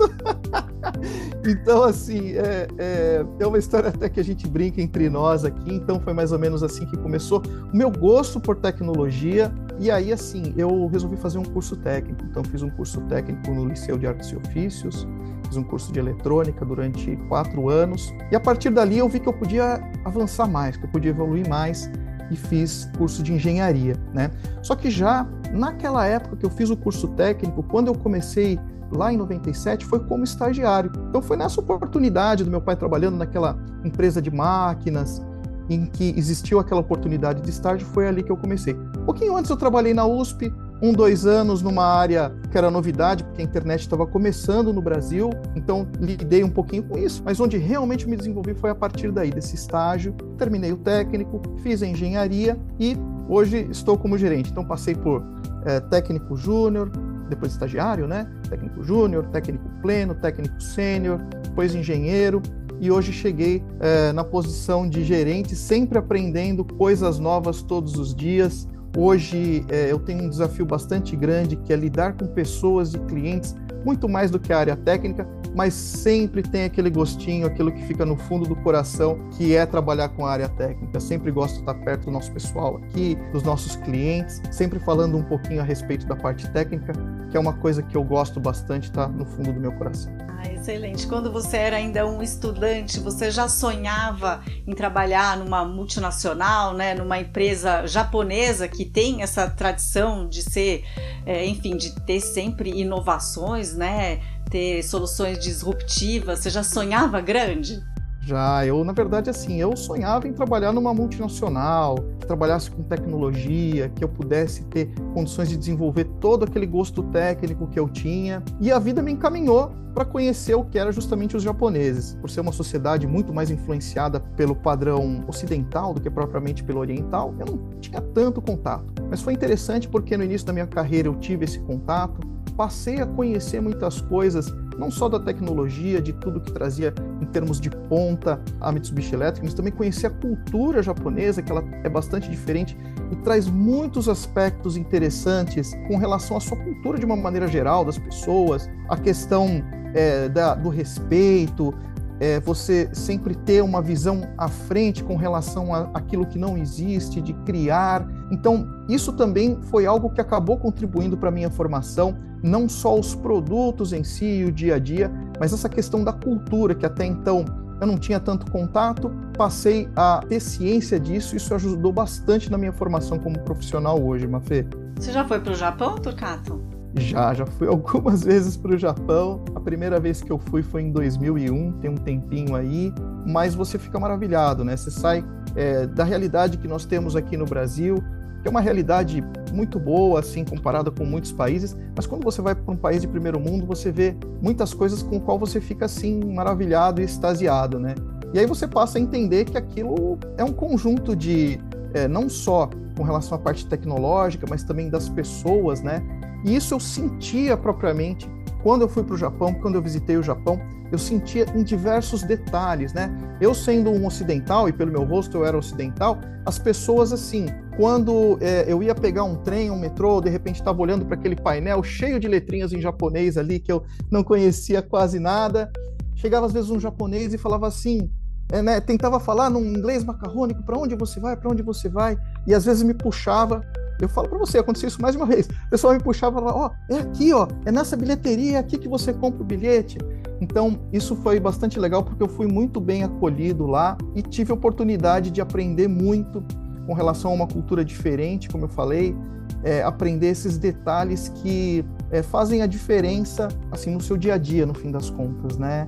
então, 1.45 1.83
assim, 1.83 2.33
é, 2.33 2.67
é, 2.77 3.25
é, 3.39 3.47
uma 3.47 3.57
história 3.57 3.89
até 3.89 4.09
que 4.09 4.19
a 4.19 4.23
gente 4.23 4.47
brinca 4.47 4.81
entre 4.81 5.09
nós 5.09 5.43
aqui. 5.43 5.73
Então, 5.73 5.99
foi 5.99 6.13
mais 6.13 6.31
ou 6.31 6.39
menos 6.39 6.63
assim 6.63 6.85
que 6.85 6.97
começou 6.97 7.41
o 7.71 7.75
meu 7.75 7.91
gosto 7.91 8.39
por 8.39 8.55
tecnologia. 8.55 9.53
E 9.79 9.89
aí, 9.89 10.13
assim, 10.13 10.53
eu 10.55 10.87
resolvi 10.87 11.17
fazer 11.17 11.39
um 11.39 11.43
curso 11.43 11.75
técnico. 11.75 12.23
Então, 12.29 12.43
fiz 12.43 12.61
um 12.61 12.69
curso 12.69 13.01
técnico 13.01 13.51
no 13.51 13.65
Liceu 13.65 13.97
de 13.97 14.07
Artes 14.07 14.29
e 14.29 14.35
Ofícios, 14.35 15.07
fiz 15.47 15.57
um 15.57 15.63
curso 15.63 15.91
de 15.91 15.99
eletrônica 15.99 16.63
durante 16.63 17.15
quatro 17.27 17.69
anos. 17.69 18.13
E 18.31 18.35
a 18.35 18.39
partir 18.39 18.69
dali, 18.69 18.99
eu 18.99 19.09
vi 19.09 19.19
que 19.19 19.27
eu 19.27 19.33
podia 19.33 19.81
avançar 20.05 20.47
mais, 20.47 20.77
que 20.77 20.85
eu 20.85 20.89
podia 20.89 21.09
evoluir 21.09 21.47
mais 21.49 21.89
e 22.33 22.35
fiz 22.35 22.89
curso 22.97 23.21
de 23.21 23.33
engenharia, 23.33 23.95
né? 24.13 24.31
Só 24.61 24.75
que 24.75 24.89
já 24.89 25.27
naquela 25.51 26.05
época 26.05 26.35
que 26.35 26.45
eu 26.45 26.49
fiz 26.49 26.69
o 26.69 26.77
curso 26.77 27.07
técnico, 27.09 27.63
quando 27.63 27.87
eu 27.87 27.95
comecei 27.95 28.59
lá 28.91 29.11
em 29.11 29.17
97, 29.17 29.85
foi 29.85 29.99
como 29.99 30.23
estagiário. 30.23 30.91
Então 31.09 31.21
foi 31.21 31.37
nessa 31.37 31.59
oportunidade 31.59 32.43
do 32.43 32.51
meu 32.51 32.61
pai 32.61 32.75
trabalhando 32.75 33.17
naquela 33.17 33.57
empresa 33.83 34.21
de 34.21 34.31
máquinas, 34.31 35.21
em 35.69 35.85
que 35.85 36.13
existiu 36.17 36.59
aquela 36.59 36.81
oportunidade 36.81 37.41
de 37.41 37.49
estágio, 37.49 37.85
foi 37.87 38.07
ali 38.07 38.23
que 38.23 38.31
eu 38.31 38.37
comecei. 38.37 38.73
Um 38.73 39.05
pouquinho 39.05 39.35
antes 39.35 39.49
eu 39.49 39.57
trabalhei 39.57 39.93
na 39.93 40.05
USP, 40.05 40.53
um, 40.83 40.91
dois 40.91 41.25
anos 41.25 41.61
numa 41.61 41.85
área 41.85 42.35
que 42.51 42.57
era 42.57 42.69
novidade, 42.69 43.23
porque 43.23 43.41
a 43.41 43.45
internet 43.45 43.79
estava 43.79 44.05
começando 44.05 44.73
no 44.73 44.81
Brasil, 44.81 45.29
então 45.55 45.87
lidei 45.97 46.43
um 46.43 46.49
pouquinho 46.49 46.83
com 46.83 46.97
isso, 46.97 47.23
mas 47.23 47.39
onde 47.39 47.57
realmente 47.57 48.07
me 48.07 48.17
desenvolvi 48.17 48.53
foi 48.53 48.69
a 48.69 48.75
partir 48.75 49.09
daí, 49.09 49.31
desse 49.31 49.55
estágio. 49.55 50.13
Terminei 50.37 50.73
o 50.73 50.77
técnico, 50.77 51.41
fiz 51.59 51.81
a 51.81 51.87
engenharia 51.87 52.59
e 52.77 52.97
hoje 53.29 53.65
estou 53.71 53.97
como 53.97 54.17
gerente. 54.17 54.51
Então 54.51 54.65
passei 54.65 54.93
por 54.93 55.23
é, 55.65 55.79
técnico 55.79 56.35
júnior, 56.35 56.91
depois 57.29 57.53
estagiário, 57.53 58.05
né? 58.05 58.29
Técnico 58.49 58.83
júnior, 58.83 59.25
técnico 59.27 59.63
pleno, 59.81 60.13
técnico 60.13 60.61
sênior, 60.61 61.17
depois 61.43 61.73
engenheiro, 61.73 62.41
e 62.81 62.91
hoje 62.91 63.13
cheguei 63.13 63.63
é, 63.79 64.11
na 64.11 64.25
posição 64.25 64.89
de 64.89 65.01
gerente, 65.05 65.55
sempre 65.55 65.97
aprendendo 65.97 66.65
coisas 66.65 67.19
novas 67.19 67.61
todos 67.61 67.97
os 67.97 68.13
dias, 68.13 68.67
Hoje 68.95 69.65
é, 69.69 69.91
eu 69.91 69.97
tenho 69.97 70.23
um 70.23 70.29
desafio 70.29 70.65
bastante 70.65 71.15
grande 71.15 71.55
que 71.55 71.73
é 71.73 71.75
lidar 71.75 72.13
com 72.13 72.27
pessoas 72.27 72.93
e 72.93 72.99
clientes 72.99 73.55
muito 73.83 74.07
mais 74.07 74.31
do 74.31 74.39
que 74.39 74.51
a 74.51 74.59
área 74.59 74.75
técnica, 74.75 75.27
mas 75.55 75.73
sempre 75.73 76.41
tem 76.41 76.63
aquele 76.63 76.89
gostinho, 76.89 77.45
aquilo 77.45 77.71
que 77.71 77.83
fica 77.83 78.05
no 78.05 78.17
fundo 78.17 78.47
do 78.47 78.55
coração, 78.55 79.19
que 79.31 79.55
é 79.55 79.65
trabalhar 79.65 80.09
com 80.09 80.25
a 80.25 80.31
área 80.31 80.49
técnica. 80.49 80.99
Sempre 80.99 81.31
gosto 81.31 81.55
de 81.55 81.59
estar 81.61 81.75
perto 81.75 82.05
do 82.05 82.11
nosso 82.11 82.31
pessoal 82.31 82.77
aqui, 82.77 83.17
dos 83.31 83.43
nossos 83.43 83.75
clientes, 83.75 84.41
sempre 84.51 84.79
falando 84.79 85.17
um 85.17 85.23
pouquinho 85.23 85.61
a 85.61 85.63
respeito 85.63 86.07
da 86.07 86.15
parte 86.15 86.49
técnica, 86.51 86.93
que 87.29 87.37
é 87.37 87.39
uma 87.39 87.53
coisa 87.53 87.83
que 87.83 87.95
eu 87.95 88.03
gosto 88.03 88.39
bastante, 88.39 88.85
está 88.85 89.07
no 89.07 89.25
fundo 89.25 89.53
do 89.53 89.59
meu 89.59 89.71
coração. 89.73 90.11
Ah, 90.43 90.51
excelente. 90.51 91.07
Quando 91.07 91.31
você 91.31 91.55
era 91.55 91.77
ainda 91.77 92.05
um 92.05 92.21
estudante, 92.21 92.99
você 92.99 93.31
já 93.31 93.47
sonhava 93.47 94.43
em 94.67 94.73
trabalhar 94.73 95.37
numa 95.37 95.63
multinacional, 95.63 96.73
né, 96.73 96.93
numa 96.93 97.17
empresa 97.19 97.87
japonesa 97.87 98.67
que 98.67 98.83
tem 98.83 99.21
essa 99.21 99.49
tradição 99.49 100.27
de 100.27 100.41
ser, 100.41 100.83
é, 101.25 101.45
enfim, 101.45 101.77
de 101.77 101.95
ter 102.01 102.19
sempre 102.19 102.69
inovações, 102.69 103.72
né, 103.75 104.19
ter 104.49 104.83
soluções 104.83 105.39
disruptivas. 105.39 106.39
Você 106.39 106.49
já 106.49 106.63
sonhava 106.63 107.19
grande? 107.21 107.81
Já, 108.25 108.65
eu, 108.65 108.85
na 108.85 108.93
verdade, 108.93 109.29
assim, 109.29 109.59
eu 109.59 109.75
sonhava 109.75 110.29
em 110.29 110.31
trabalhar 110.31 110.71
numa 110.71 110.93
multinacional, 110.93 111.95
que 112.21 112.25
trabalhasse 112.25 112.71
com 112.71 112.81
tecnologia, 112.81 113.89
que 113.89 114.01
eu 114.01 114.07
pudesse 114.07 114.63
ter 114.63 114.93
condições 115.13 115.49
de 115.49 115.57
desenvolver 115.57 116.05
todo 116.21 116.45
aquele 116.45 116.65
gosto 116.65 117.03
técnico 117.03 117.67
que 117.67 117.77
eu 117.77 117.89
tinha. 117.89 118.41
E 118.61 118.71
a 118.71 118.79
vida 118.79 119.01
me 119.01 119.11
encaminhou 119.11 119.73
para 119.93 120.05
conhecer 120.05 120.55
o 120.55 120.63
que 120.63 120.79
era 120.79 120.89
justamente 120.91 121.35
os 121.35 121.43
japoneses. 121.43 122.15
Por 122.15 122.29
ser 122.29 122.39
uma 122.39 122.53
sociedade 122.53 123.05
muito 123.05 123.33
mais 123.33 123.51
influenciada 123.51 124.21
pelo 124.21 124.55
padrão 124.55 125.25
ocidental 125.27 125.93
do 125.93 125.99
que 125.99 126.09
propriamente 126.09 126.63
pelo 126.63 126.79
oriental, 126.79 127.35
eu 127.39 127.45
não 127.45 127.79
tinha 127.81 127.99
tanto 127.99 128.41
contato. 128.41 129.03
Mas 129.09 129.21
foi 129.21 129.33
interessante 129.33 129.89
porque 129.89 130.15
no 130.15 130.23
início 130.23 130.47
da 130.47 130.53
minha 130.53 130.65
carreira 130.65 131.09
eu 131.09 131.15
tive 131.15 131.43
esse 131.43 131.59
contato, 131.59 132.25
passei 132.55 133.01
a 133.01 133.05
conhecer 133.05 133.61
muitas 133.61 134.01
coisas, 134.01 134.53
não 134.77 134.89
só 134.89 135.07
da 135.07 135.19
tecnologia, 135.19 136.01
de 136.01 136.13
tudo 136.13 136.39
que 136.39 136.51
trazia 136.51 136.93
em 137.21 137.25
termos 137.25 137.59
de 137.59 137.69
ponta 137.69 138.41
a 138.59 138.71
Mitsubishi 138.71 139.13
Electric, 139.13 139.45
mas 139.45 139.53
também 139.53 139.71
conhecer 139.71 140.07
a 140.07 140.09
cultura 140.09 140.81
japonesa, 140.81 141.41
que 141.41 141.51
ela 141.51 141.63
é 141.83 141.89
bastante 141.89 142.29
diferente 142.29 142.77
e 143.11 143.15
traz 143.17 143.47
muitos 143.47 144.09
aspectos 144.09 144.77
interessantes 144.77 145.73
com 145.87 145.97
relação 145.97 146.37
à 146.37 146.39
sua 146.39 146.57
cultura 146.57 146.97
de 146.97 147.05
uma 147.05 147.15
maneira 147.15 147.47
geral, 147.47 147.85
das 147.85 147.97
pessoas, 147.97 148.69
a 148.89 148.97
questão 148.97 149.63
é, 149.93 150.27
da, 150.29 150.55
do 150.55 150.69
respeito, 150.69 151.73
é, 152.19 152.39
você 152.39 152.89
sempre 152.93 153.35
ter 153.35 153.61
uma 153.61 153.81
visão 153.81 154.21
à 154.37 154.47
frente 154.47 155.03
com 155.03 155.15
relação 155.15 155.73
a 155.73 155.89
aquilo 155.93 156.25
que 156.25 156.37
não 156.37 156.57
existe, 156.57 157.21
de 157.21 157.33
criar. 157.45 158.07
Então, 158.31 158.67
isso 158.87 159.13
também 159.13 159.59
foi 159.63 159.85
algo 159.85 160.09
que 160.09 160.21
acabou 160.21 160.57
contribuindo 160.57 161.17
para 161.17 161.29
a 161.29 161.31
minha 161.31 161.49
formação, 161.49 162.17
não 162.41 162.67
só 162.67 162.97
os 162.97 163.15
produtos 163.15 163.93
em 163.93 164.03
si 164.03 164.25
e 164.25 164.45
o 164.45 164.51
dia 164.51 164.75
a 164.75 164.79
dia, 164.79 165.11
mas 165.39 165.53
essa 165.53 165.69
questão 165.69 166.03
da 166.03 166.13
cultura, 166.13 166.75
que 166.75 166.85
até 166.85 167.05
então 167.05 167.45
eu 167.79 167.87
não 167.87 167.97
tinha 167.97 168.19
tanto 168.19 168.49
contato, 168.51 169.11
passei 169.37 169.89
a 169.95 170.21
ter 170.27 170.39
ciência 170.39 170.99
disso, 170.99 171.35
isso 171.35 171.53
ajudou 171.53 171.91
bastante 171.91 172.49
na 172.49 172.57
minha 172.57 172.71
formação 172.71 173.19
como 173.19 173.39
profissional 173.39 174.01
hoje, 174.01 174.27
Mafê. 174.27 174.65
Você 174.97 175.11
já 175.11 175.25
foi 175.27 175.39
para 175.39 175.51
o 175.51 175.55
Japão, 175.55 175.95
Turcato? 175.95 176.72
Já, 176.95 177.33
já 177.33 177.45
fui 177.45 177.67
algumas 177.69 178.23
vezes 178.23 178.55
para 178.55 178.73
o 178.73 178.77
Japão. 178.77 179.43
A 179.55 179.59
primeira 179.59 179.99
vez 179.99 180.21
que 180.21 180.31
eu 180.31 180.37
fui 180.37 180.61
foi 180.61 180.83
em 180.83 180.91
2001, 180.91 181.73
tem 181.73 181.89
um 181.89 181.95
tempinho 181.95 182.55
aí, 182.55 182.93
mas 183.25 183.55
você 183.55 183.79
fica 183.79 183.99
maravilhado, 183.99 184.63
né? 184.63 184.77
Você 184.77 184.91
sai 184.91 185.23
é, 185.55 185.87
da 185.87 186.03
realidade 186.03 186.57
que 186.57 186.67
nós 186.67 186.85
temos 186.85 187.15
aqui 187.15 187.37
no 187.37 187.45
Brasil, 187.45 187.95
que 188.41 188.47
é 188.47 188.51
uma 188.51 188.61
realidade 188.61 189.23
muito 189.53 189.79
boa, 189.79 190.19
assim, 190.19 190.43
comparada 190.43 190.91
com 190.91 191.05
muitos 191.05 191.31
países, 191.31 191.75
mas 191.95 192.05
quando 192.05 192.23
você 192.23 192.41
vai 192.41 192.53
para 192.53 192.73
um 192.73 192.77
país 192.77 193.01
de 193.01 193.07
primeiro 193.07 193.39
mundo, 193.39 193.65
você 193.65 193.91
vê 193.91 194.15
muitas 194.41 194.73
coisas 194.73 195.01
com 195.01 195.17
o 195.17 195.21
qual 195.21 195.39
você 195.39 195.61
fica, 195.61 195.85
assim, 195.85 196.19
maravilhado 196.33 197.01
e 197.01 197.05
extasiado, 197.05 197.79
né? 197.79 197.95
E 198.33 198.39
aí 198.39 198.45
você 198.45 198.67
passa 198.67 198.97
a 198.97 199.01
entender 199.01 199.45
que 199.45 199.57
aquilo 199.57 200.17
é 200.37 200.43
um 200.43 200.51
conjunto 200.51 201.15
de, 201.15 201.59
é, 201.93 202.07
não 202.07 202.27
só 202.27 202.69
com 202.95 203.03
relação 203.03 203.37
à 203.37 203.41
parte 203.41 203.65
tecnológica, 203.67 204.45
mas 204.49 204.63
também 204.63 204.89
das 204.89 205.09
pessoas, 205.09 205.81
né? 205.81 206.01
E 206.45 206.55
isso 206.55 206.73
eu 206.73 206.79
sentia 206.79 207.55
propriamente 207.55 208.29
quando 208.61 208.81
eu 208.83 208.89
fui 208.89 209.03
para 209.03 209.15
o 209.15 209.17
Japão, 209.17 209.53
quando 209.53 209.75
eu 209.75 209.81
visitei 209.81 210.15
o 210.15 210.23
Japão, 210.23 210.59
eu 210.91 210.97
sentia 210.97 211.45
em 211.55 211.63
diversos 211.63 212.23
detalhes, 212.23 212.93
né? 212.93 213.11
Eu 213.41 213.53
sendo 213.53 213.89
um 213.89 214.05
ocidental, 214.05 214.69
e 214.69 214.73
pelo 214.73 214.91
meu 214.91 215.03
rosto 215.03 215.37
eu 215.37 215.45
era 215.45 215.57
ocidental, 215.57 216.19
as 216.45 216.59
pessoas 216.59 217.11
assim, 217.11 217.47
quando 217.75 218.37
é, 218.39 218.65
eu 218.71 218.83
ia 218.83 218.93
pegar 218.93 219.23
um 219.23 219.35
trem, 219.35 219.71
um 219.71 219.79
metrô, 219.79 220.21
de 220.21 220.29
repente 220.29 220.57
estava 220.57 220.81
olhando 220.81 221.05
para 221.05 221.15
aquele 221.15 221.35
painel 221.35 221.83
cheio 221.83 222.19
de 222.19 222.27
letrinhas 222.27 222.71
em 222.71 222.79
japonês 222.79 223.37
ali, 223.37 223.59
que 223.59 223.71
eu 223.71 223.83
não 224.11 224.23
conhecia 224.23 224.81
quase 224.81 225.19
nada, 225.19 225.71
chegava 226.15 226.45
às 226.45 226.53
vezes 226.53 226.69
um 226.69 226.79
japonês 226.79 227.33
e 227.33 227.37
falava 227.37 227.67
assim, 227.67 228.09
é, 228.51 228.61
né, 228.61 228.79
tentava 228.79 229.19
falar 229.19 229.49
num 229.49 229.65
inglês 229.65 230.03
macarrônico, 230.03 230.63
para 230.63 230.77
onde 230.77 230.95
você 230.95 231.19
vai, 231.19 231.35
para 231.35 231.49
onde 231.49 231.61
você 231.61 231.89
vai, 231.89 232.17
e 232.45 232.53
às 232.53 232.65
vezes 232.65 232.83
me 232.83 232.93
puxava 232.93 233.63
eu 233.99 234.09
falo 234.09 234.27
para 234.27 234.37
você, 234.37 234.57
aconteceu 234.57 234.87
isso 234.87 235.01
mais 235.01 235.15
uma 235.15 235.25
vez. 235.25 235.47
O 235.47 235.69
pessoal 235.69 235.93
me 235.93 235.99
puxava 235.99 236.39
falava, 236.39 236.57
ó, 236.57 236.69
oh, 236.69 236.93
é 236.93 236.99
aqui, 236.99 237.31
ó, 237.33 237.47
é 237.65 237.71
nessa 237.71 237.95
bilheteria, 237.95 238.57
é 238.57 238.59
aqui 238.59 238.77
que 238.77 238.87
você 238.87 239.13
compra 239.13 239.41
o 239.41 239.45
bilhete. 239.45 239.97
Então, 240.41 240.79
isso 240.91 241.15
foi 241.15 241.39
bastante 241.39 241.79
legal 241.79 242.03
porque 242.03 242.21
eu 242.21 242.27
fui 242.27 242.47
muito 242.47 242.81
bem 242.81 243.03
acolhido 243.03 243.65
lá 243.65 243.97
e 244.15 244.21
tive 244.21 244.51
a 244.51 244.55
oportunidade 244.55 245.31
de 245.31 245.39
aprender 245.39 245.87
muito 245.87 246.43
com 246.85 246.93
relação 246.93 247.31
a 247.31 247.33
uma 247.33 247.47
cultura 247.47 247.85
diferente, 247.85 248.49
como 248.49 248.65
eu 248.65 248.69
falei, 248.69 249.15
é, 249.63 249.81
aprender 249.83 250.27
esses 250.27 250.57
detalhes 250.57 251.29
que 251.29 251.85
é, 252.11 252.21
fazem 252.21 252.61
a 252.61 252.65
diferença 252.65 253.47
assim 253.71 253.91
no 253.91 254.01
seu 254.01 254.17
dia 254.17 254.33
a 254.33 254.37
dia, 254.37 254.65
no 254.65 254.73
fim 254.73 254.91
das 254.91 255.09
contas, 255.09 255.57
né? 255.57 255.87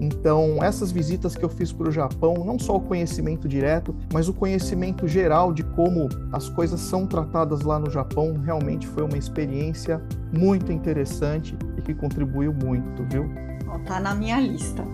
Então, 0.00 0.62
essas 0.62 0.90
visitas 0.90 1.36
que 1.36 1.44
eu 1.44 1.48
fiz 1.48 1.72
para 1.72 1.88
o 1.88 1.92
Japão, 1.92 2.34
não 2.44 2.58
só 2.58 2.76
o 2.76 2.80
conhecimento 2.80 3.48
direto, 3.48 3.94
mas 4.12 4.28
o 4.28 4.32
conhecimento 4.32 5.06
geral 5.06 5.52
de 5.52 5.62
como 5.62 6.08
as 6.32 6.48
coisas 6.48 6.80
são 6.80 7.06
tratadas 7.06 7.62
lá 7.62 7.78
no 7.78 7.90
Japão, 7.90 8.40
realmente 8.44 8.86
foi 8.86 9.04
uma 9.04 9.16
experiência 9.16 10.02
muito 10.36 10.72
interessante 10.72 11.56
e 11.76 11.82
que 11.82 11.94
contribuiu 11.94 12.52
muito, 12.52 13.04
viu? 13.10 13.30
Tá 13.86 14.00
na 14.00 14.14
minha 14.14 14.40
lista. 14.40 14.84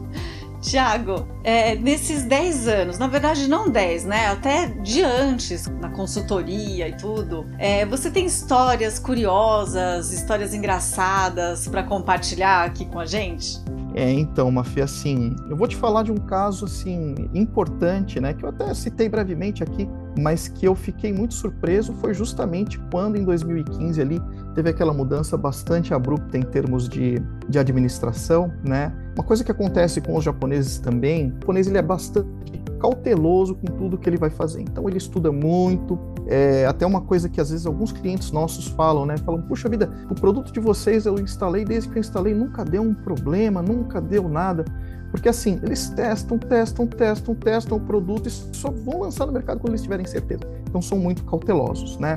Tiago, 0.61 1.26
é, 1.42 1.75
nesses 1.75 2.23
10 2.25 2.69
anos, 2.69 2.99
na 2.99 3.07
verdade 3.07 3.49
não 3.49 3.71
10, 3.71 4.04
né? 4.04 4.28
Até 4.28 4.66
de 4.66 5.02
antes, 5.02 5.66
na 5.80 5.88
consultoria 5.88 6.87
e 6.88 6.97
tudo, 6.97 7.47
é, 7.59 7.87
você 7.87 8.11
tem 8.11 8.26
histórias 8.26 8.99
curiosas, 8.99 10.12
histórias 10.12 10.52
engraçadas 10.52 11.66
para 11.66 11.83
compartilhar 11.83 12.64
aqui 12.64 12.85
com 12.85 12.99
a 12.99 13.07
gente? 13.07 13.59
É, 13.94 14.11
então, 14.11 14.50
Mafia, 14.50 14.85
assim, 14.85 15.35
eu 15.49 15.56
vou 15.56 15.66
te 15.66 15.76
falar 15.76 16.02
de 16.02 16.12
um 16.12 16.16
caso, 16.16 16.64
assim, 16.64 17.14
importante, 17.35 18.20
né, 18.20 18.32
que 18.32 18.44
eu 18.44 18.49
até 18.49 18.73
citei 18.75 19.09
brevemente 19.09 19.62
aqui, 19.62 19.88
mas 20.18 20.49
que 20.49 20.66
eu 20.66 20.75
fiquei 20.75 21.12
muito 21.12 21.35
surpreso 21.35 21.92
foi 21.94 22.14
justamente 22.14 22.78
quando, 22.90 23.16
em 23.16 23.25
2015, 23.25 24.00
ali, 24.00 24.20
teve 24.54 24.70
aquela 24.70 24.92
mudança 24.92 25.37
bastante 25.37 25.92
abrupta 25.92 26.38
em 26.38 26.42
termos 26.42 26.88
de, 26.88 27.20
de 27.49 27.59
administração, 27.59 28.52
né, 28.64 28.92
uma 29.16 29.25
coisa 29.25 29.42
que 29.42 29.50
acontece 29.50 30.00
com 30.00 30.16
os 30.16 30.25
japoneses 30.25 30.78
também, 30.78 31.28
o 31.28 31.35
japonês, 31.35 31.66
ele 31.66 31.78
é 31.78 31.82
bastante 31.82 32.60
cauteloso 32.81 33.55
com 33.55 33.67
tudo 33.67 33.99
que 33.99 34.09
ele 34.09 34.17
vai 34.17 34.31
fazer. 34.31 34.63
Então 34.63 34.89
ele 34.89 34.99
estuda 34.99 35.31
muito, 35.31 35.99
é 36.27 36.67
até 36.67 36.87
uma 36.87 37.01
coisa 37.01 37.29
que 37.29 37.41
às 37.41 37.51
vezes 37.51 37.67
alguns 37.67 37.93
clientes 37.93 38.33
nossos 38.33 38.69
falam, 38.69 39.05
né? 39.05 39.17
Falam, 39.19 39.43
puxa 39.43 39.69
vida, 39.69 39.91
o 40.11 40.15
produto 40.15 40.53
de 40.53 40.59
vocês 40.59 41.07
eu 41.07 41.19
instalei, 41.19 41.65
desde 41.65 41.89
que 41.89 41.99
eu 41.99 42.01
instalei 42.01 42.35
nunca 42.35 42.65
deu 42.65 42.83
um 42.83 42.95
problema, 42.95 43.63
nunca 43.63 44.01
deu 44.01 44.29
nada. 44.29 44.65
Porque 45.11 45.29
assim, 45.29 45.61
eles 45.63 45.91
testam, 45.91 46.39
testam, 46.39 46.87
testam, 46.87 47.35
testam 47.35 47.79
o 47.79 47.81
produto 47.81 48.29
e 48.29 48.31
só 48.31 48.71
vão 48.71 49.01
lançar 49.01 49.27
no 49.27 49.33
mercado 49.33 49.61
quando 49.61 49.73
eles 49.73 49.83
tiverem 49.83 50.07
certeza. 50.07 50.43
Então 50.69 50.81
são 50.81 50.99
muito 50.99 51.25
cautelosos, 51.25 51.99
né? 51.99 52.15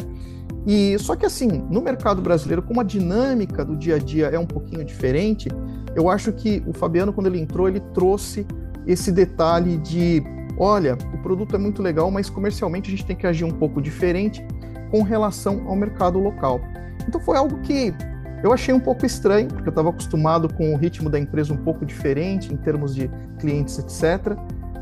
E 0.65 0.97
só 0.99 1.15
que 1.15 1.25
assim, 1.25 1.47
no 1.69 1.81
mercado 1.81 2.21
brasileiro, 2.21 2.61
como 2.61 2.79
a 2.79 2.83
dinâmica 2.83 3.65
do 3.65 3.75
dia 3.75 3.95
a 3.95 3.99
dia 3.99 4.27
é 4.27 4.39
um 4.39 4.45
pouquinho 4.45 4.85
diferente, 4.85 5.49
eu 5.95 6.09
acho 6.09 6.31
que 6.31 6.63
o 6.65 6.71
Fabiano, 6.71 7.11
quando 7.11 7.27
ele 7.27 7.39
entrou, 7.39 7.67
ele 7.67 7.81
trouxe 7.93 8.45
esse 8.85 9.11
detalhe 9.11 9.77
de 9.77 10.23
olha, 10.57 10.97
o 11.13 11.17
produto 11.19 11.55
é 11.55 11.59
muito 11.59 11.81
legal, 11.81 12.09
mas 12.11 12.29
comercialmente 12.29 12.89
a 12.89 12.91
gente 12.91 13.05
tem 13.05 13.15
que 13.15 13.27
agir 13.27 13.43
um 13.43 13.51
pouco 13.51 13.81
diferente 13.81 14.45
com 14.91 15.01
relação 15.01 15.67
ao 15.67 15.75
mercado 15.75 16.19
local. 16.19 16.61
Então 17.07 17.19
foi 17.19 17.37
algo 17.37 17.59
que 17.61 17.93
eu 18.43 18.51
achei 18.51 18.73
um 18.73 18.79
pouco 18.79 19.05
estranho, 19.05 19.47
porque 19.47 19.69
eu 19.69 19.71
estava 19.71 19.89
acostumado 19.89 20.53
com 20.53 20.73
o 20.73 20.77
ritmo 20.77 21.09
da 21.09 21.17
empresa 21.17 21.53
um 21.53 21.57
pouco 21.57 21.85
diferente 21.85 22.53
em 22.53 22.57
termos 22.57 22.93
de 22.93 23.09
clientes, 23.39 23.79
etc. 23.79 24.37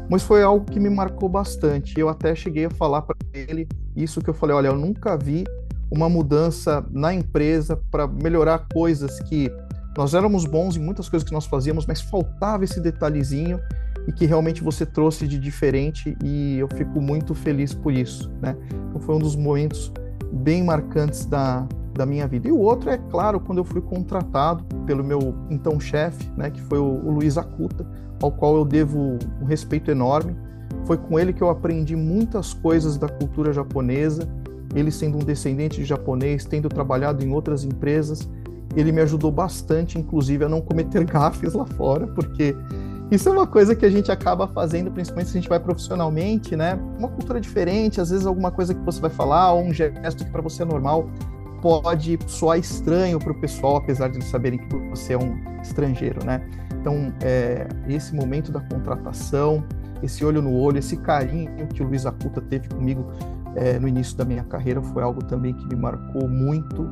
Mas 0.10 0.24
foi 0.24 0.42
algo 0.42 0.66
que 0.66 0.80
me 0.80 0.90
marcou 0.90 1.30
bastante. 1.30 1.98
Eu 2.00 2.10
até 2.10 2.34
cheguei 2.34 2.66
a 2.66 2.70
falar 2.72 3.04
para 3.04 3.16
ele 3.34 3.68
isso 3.96 4.20
que 4.20 4.30
eu 4.30 4.34
falei, 4.34 4.56
olha, 4.56 4.68
eu 4.68 4.76
nunca 4.76 5.16
vi 5.16 5.44
uma 5.92 6.10
mudança 6.10 6.84
na 6.90 7.14
empresa 7.14 7.80
para 7.92 8.08
melhorar 8.08 8.66
coisas 8.74 9.20
que 9.22 9.52
nós 9.96 10.14
éramos 10.14 10.46
bons 10.46 10.76
em 10.76 10.80
muitas 10.80 11.08
coisas 11.08 11.28
que 11.28 11.34
nós 11.34 11.46
fazíamos, 11.46 11.86
mas 11.86 12.02
faltava 12.02 12.64
esse 12.64 12.80
detalhezinho 12.80 13.60
e 14.08 14.12
que 14.12 14.26
realmente 14.26 14.64
você 14.64 14.86
trouxe 14.86 15.28
de 15.28 15.38
diferente 15.38 16.18
e 16.24 16.58
eu 16.58 16.68
fico 16.68 17.00
muito 17.02 17.34
feliz 17.34 17.74
por 17.74 17.94
isso, 17.94 18.32
né? 18.42 18.56
Então 18.90 19.00
foi 19.02 19.16
um 19.16 19.20
dos 19.20 19.36
momentos 19.36 19.92
bem 20.32 20.64
marcantes 20.64 21.26
da, 21.26 21.68
da 21.94 22.06
minha 22.06 22.28
vida. 22.28 22.48
E 22.48 22.52
o 22.52 22.60
outro 22.60 22.90
é 22.90 22.98
claro 22.98 23.40
quando 23.40 23.60
eu 23.60 23.64
fui 23.64 23.82
contratado 23.82 24.64
pelo 24.86 25.04
meu 25.04 25.36
então 25.50 25.80
chefe, 25.80 26.30
né, 26.38 26.50
que 26.50 26.62
foi 26.62 26.80
o, 26.80 26.84
o 26.84 27.12
Luiz 27.12 27.38
Acuta, 27.38 27.86
ao 28.22 28.32
qual 28.32 28.56
eu 28.56 28.66
devo 28.66 29.18
um 29.42 29.46
respeito 29.46 29.92
enorme. 29.92 30.36
Foi 30.86 30.98
com 30.98 31.20
ele 31.20 31.34
que 31.34 31.42
eu 31.42 31.50
aprendi 31.50 31.96
muitas 31.96 32.54
coisas 32.54 32.98
da 32.98 33.08
cultura 33.08 33.54
japonesa. 33.54 34.28
Ele 34.74 34.90
sendo 34.90 35.18
um 35.18 35.20
descendente 35.20 35.78
de 35.78 35.86
japonês, 35.86 36.46
tendo 36.46 36.70
trabalhado 36.70 37.24
em 37.24 37.32
outras 37.34 37.64
empresas, 37.64 38.30
ele 38.76 38.92
me 38.92 39.02
ajudou 39.02 39.32
bastante, 39.32 40.00
inclusive, 40.00 40.46
a 40.46 40.50
não 40.50 40.62
cometer 40.62 41.04
gafes 41.06 41.54
lá 41.54 41.66
fora, 41.66 42.08
porque 42.08 42.56
isso 43.12 43.28
é 43.28 43.32
uma 43.32 43.46
coisa 43.46 43.76
que 43.76 43.86
a 43.86 43.90
gente 43.90 44.10
acaba 44.10 44.48
fazendo, 44.48 44.90
principalmente 44.90 45.30
se 45.30 45.38
a 45.38 45.42
gente 45.42 45.50
vai 45.50 45.60
profissionalmente, 45.60 46.56
né? 46.56 46.80
Uma 46.98 47.10
cultura 47.10 47.42
diferente, 47.42 48.00
às 48.00 48.10
vezes 48.10 48.26
alguma 48.26 48.52
coisa 48.52 48.74
que 48.74 48.80
você 48.86 49.02
vai 49.02 49.10
falar, 49.10 49.52
ou 49.52 49.64
um 49.64 49.74
gesto 49.74 50.24
que 50.24 50.32
para 50.32 50.42
você 50.42 50.64
é 50.64 50.66
normal, 50.66 51.10
pode 51.62 52.18
soar 52.26 52.58
estranho 52.58 53.20
para 53.20 53.34
o 53.34 53.36
pessoal, 53.36 53.76
apesar 53.76 54.08
de 54.08 54.18
eles 54.18 54.30
saberem 54.30 54.60
que 54.60 54.76
você 54.90 55.14
é 55.14 55.18
um 55.18 55.38
estrangeiro, 55.62 56.26
né? 56.26 56.42
Então, 56.80 57.14
é, 57.22 57.68
esse 57.88 58.16
momento 58.16 58.50
da 58.50 58.62
contratação, 58.62 59.64
esse 60.02 60.24
olho 60.26 60.42
no 60.42 60.54
olho, 60.54 60.80
esse 60.80 60.96
carinho 60.96 61.68
que 61.68 61.84
o 61.84 61.88
Luiz 61.88 62.06
Acuta 62.06 62.42
teve 62.42 62.70
comigo 62.70 63.06
é, 63.56 63.78
no 63.78 63.88
início 63.88 64.18
da 64.18 64.24
minha 64.24 64.44
carreira 64.44 64.82
foi 64.82 65.04
algo 65.04 65.24
também 65.24 65.54
que 65.54 65.68
me 65.68 65.76
marcou 65.76 66.28
muito, 66.28 66.90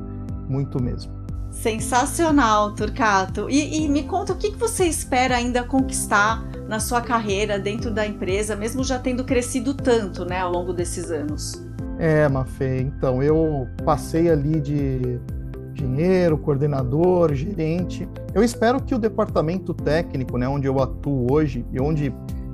muito 0.47 0.81
mesmo. 0.83 1.18
Sensacional, 1.59 2.71
Turcato. 2.73 3.49
E, 3.49 3.83
e, 3.83 3.89
me 3.89 4.03
conta 4.03 4.31
o 4.31 4.37
que 4.37 4.49
você 4.51 4.85
espera 4.85 5.35
ainda 5.35 5.61
conquistar 5.61 6.41
na 6.69 6.79
sua 6.79 7.01
carreira 7.01 7.59
dentro 7.59 7.91
da 7.91 8.07
empresa, 8.07 8.55
mesmo 8.55 8.81
já 8.81 8.97
tendo 8.97 9.25
crescido 9.25 9.73
tanto 9.73 10.23
né, 10.23 10.39
ao 10.39 10.49
longo 10.53 10.71
desses 10.71 11.11
anos. 11.11 11.61
É, 11.97 12.29
Mafê, 12.29 12.79
então 12.79 13.21
eu 13.21 13.67
passei 13.83 14.29
ali 14.29 14.61
de 14.61 15.19
engenheiro, 15.73 16.37
coordenador, 16.37 17.33
gerente. 17.33 18.07
Eu 18.33 18.41
espero 18.41 18.81
que 18.81 18.95
o 18.95 18.97
departamento 18.97 19.73
técnico, 19.73 20.37
né, 20.37 20.47
onde 20.47 20.65
eu 20.65 20.81
atuo 20.81 21.29
hoje 21.29 21.65
e 21.73 21.81
onde 21.81 22.13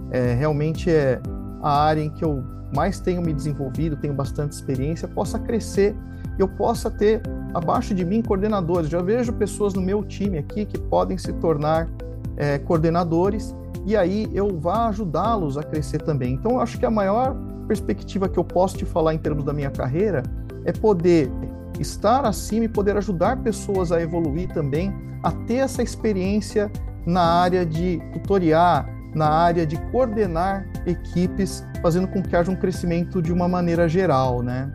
é, 0.10 0.34
realmente 0.34 0.90
é 0.90 1.22
a 1.62 1.84
área 1.84 2.02
em 2.02 2.10
que 2.10 2.26
eu 2.26 2.44
mais 2.76 3.00
tenho 3.00 3.22
me 3.22 3.34
desenvolvido, 3.34 3.98
tenho 3.98 4.16
bastante 4.16 4.54
experiência, 4.54 5.08
possa 5.08 5.38
crescer 5.38 5.96
eu 6.38 6.48
possa 6.48 6.92
ter 6.92 7.22
abaixo 7.56 7.96
de 7.96 8.04
mim 8.04 8.22
coordenadores. 8.22 8.90
Já 8.90 9.02
vejo 9.02 9.32
pessoas 9.32 9.74
no 9.74 9.82
meu 9.82 10.04
time 10.04 10.38
aqui 10.38 10.66
que 10.66 10.78
podem 10.78 11.18
se 11.18 11.32
tornar 11.34 11.88
é, 12.36 12.60
coordenadores 12.60 13.56
e 13.86 13.96
aí 13.96 14.28
eu 14.34 14.60
vá 14.60 14.90
ajudá-los 14.90 15.58
a 15.58 15.64
crescer 15.64 16.02
também. 16.02 16.34
Então, 16.34 16.60
acho 16.60 16.78
que 16.78 16.86
a 16.86 16.92
maior 16.92 17.34
perspectiva 17.66 18.28
que 18.28 18.38
eu 18.38 18.44
posso 18.44 18.78
te 18.78 18.86
falar 18.86 19.14
em 19.14 19.18
termos 19.18 19.46
da 19.46 19.54
minha 19.54 19.72
carreira 19.72 20.22
é 20.66 20.74
poder 20.74 21.32
estar 21.80 22.26
acima 22.26 22.66
e 22.66 22.68
poder 22.68 22.98
ajudar 22.98 23.42
pessoas 23.42 23.92
a 23.92 24.02
evoluir 24.02 24.52
também, 24.54 24.94
a 25.24 25.32
ter 25.32 25.56
essa 25.56 25.82
experiência 25.82 26.70
na 27.06 27.22
área 27.22 27.66
de 27.66 28.02
tutoriar, 28.12 28.86
na 29.14 29.30
área 29.30 29.66
de 29.66 29.78
coordenar 29.92 30.68
equipes, 30.86 31.66
fazendo 31.82 32.08
com 32.08 32.22
que 32.22 32.36
haja 32.36 32.52
um 32.52 32.56
crescimento 32.56 33.22
de 33.22 33.32
uma 33.32 33.48
maneira 33.48 33.88
geral, 33.88 34.42
né? 34.42 34.70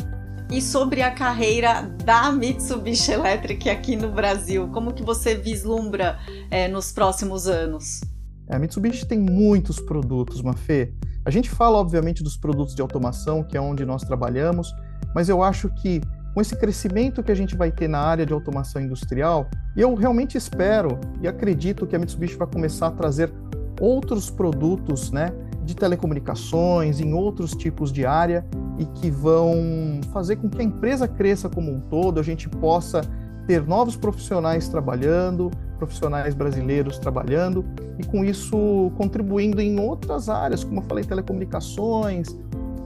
E 0.52 0.60
sobre 0.60 1.00
a 1.00 1.12
carreira 1.12 1.82
da 2.04 2.32
Mitsubishi 2.32 3.12
Electric 3.12 3.70
aqui 3.70 3.94
no 3.94 4.10
Brasil, 4.10 4.66
como 4.72 4.92
que 4.92 5.00
você 5.00 5.36
vislumbra 5.36 6.18
é, 6.50 6.66
nos 6.66 6.90
próximos 6.90 7.46
anos? 7.46 8.00
É, 8.48 8.56
a 8.56 8.58
Mitsubishi 8.58 9.06
tem 9.06 9.16
muitos 9.16 9.78
produtos, 9.78 10.42
Mafê. 10.42 10.92
A 11.24 11.30
gente 11.30 11.48
fala, 11.48 11.78
obviamente, 11.78 12.24
dos 12.24 12.36
produtos 12.36 12.74
de 12.74 12.82
automação, 12.82 13.44
que 13.44 13.56
é 13.56 13.60
onde 13.60 13.84
nós 13.84 14.02
trabalhamos, 14.02 14.74
mas 15.14 15.28
eu 15.28 15.40
acho 15.40 15.68
que 15.68 16.00
com 16.34 16.40
esse 16.40 16.56
crescimento 16.56 17.22
que 17.22 17.30
a 17.30 17.34
gente 17.34 17.56
vai 17.56 17.70
ter 17.70 17.88
na 17.88 18.00
área 18.00 18.26
de 18.26 18.32
automação 18.32 18.82
industrial, 18.82 19.48
eu 19.76 19.94
realmente 19.94 20.36
espero 20.36 20.98
e 21.22 21.28
acredito 21.28 21.86
que 21.86 21.94
a 21.94 21.98
Mitsubishi 21.98 22.34
vai 22.34 22.48
começar 22.48 22.88
a 22.88 22.90
trazer 22.90 23.32
outros 23.80 24.28
produtos, 24.28 25.12
né, 25.12 25.30
de 25.70 25.76
telecomunicações, 25.76 27.00
em 27.00 27.14
outros 27.14 27.52
tipos 27.52 27.92
de 27.92 28.04
área 28.04 28.44
e 28.78 28.84
que 28.84 29.10
vão 29.10 30.00
fazer 30.12 30.36
com 30.36 30.48
que 30.48 30.60
a 30.60 30.64
empresa 30.64 31.06
cresça 31.06 31.48
como 31.48 31.70
um 31.70 31.80
todo, 31.80 32.18
a 32.18 32.22
gente 32.22 32.48
possa 32.48 33.02
ter 33.46 33.66
novos 33.66 33.96
profissionais 33.96 34.68
trabalhando, 34.68 35.50
profissionais 35.78 36.34
brasileiros 36.34 36.98
trabalhando 36.98 37.64
e 37.98 38.04
com 38.04 38.24
isso 38.24 38.92
contribuindo 38.96 39.60
em 39.60 39.78
outras 39.78 40.28
áreas, 40.28 40.64
como 40.64 40.80
eu 40.80 40.84
falei, 40.84 41.04
telecomunicações, 41.04 42.36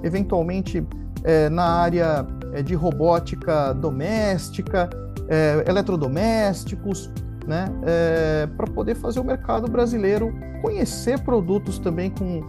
eventualmente 0.02 0.86
é, 1.22 1.48
na 1.48 1.64
área 1.64 2.26
é, 2.52 2.62
de 2.62 2.74
robótica 2.74 3.72
doméstica, 3.72 4.90
é, 5.28 5.64
eletrodomésticos, 5.66 7.10
né, 7.46 7.66
é, 7.84 8.46
para 8.56 8.66
poder 8.66 8.94
fazer 8.94 9.20
o 9.20 9.24
mercado 9.24 9.70
brasileiro 9.70 10.34
conhecer 10.62 11.20
produtos 11.20 11.78
também 11.78 12.10
com 12.10 12.42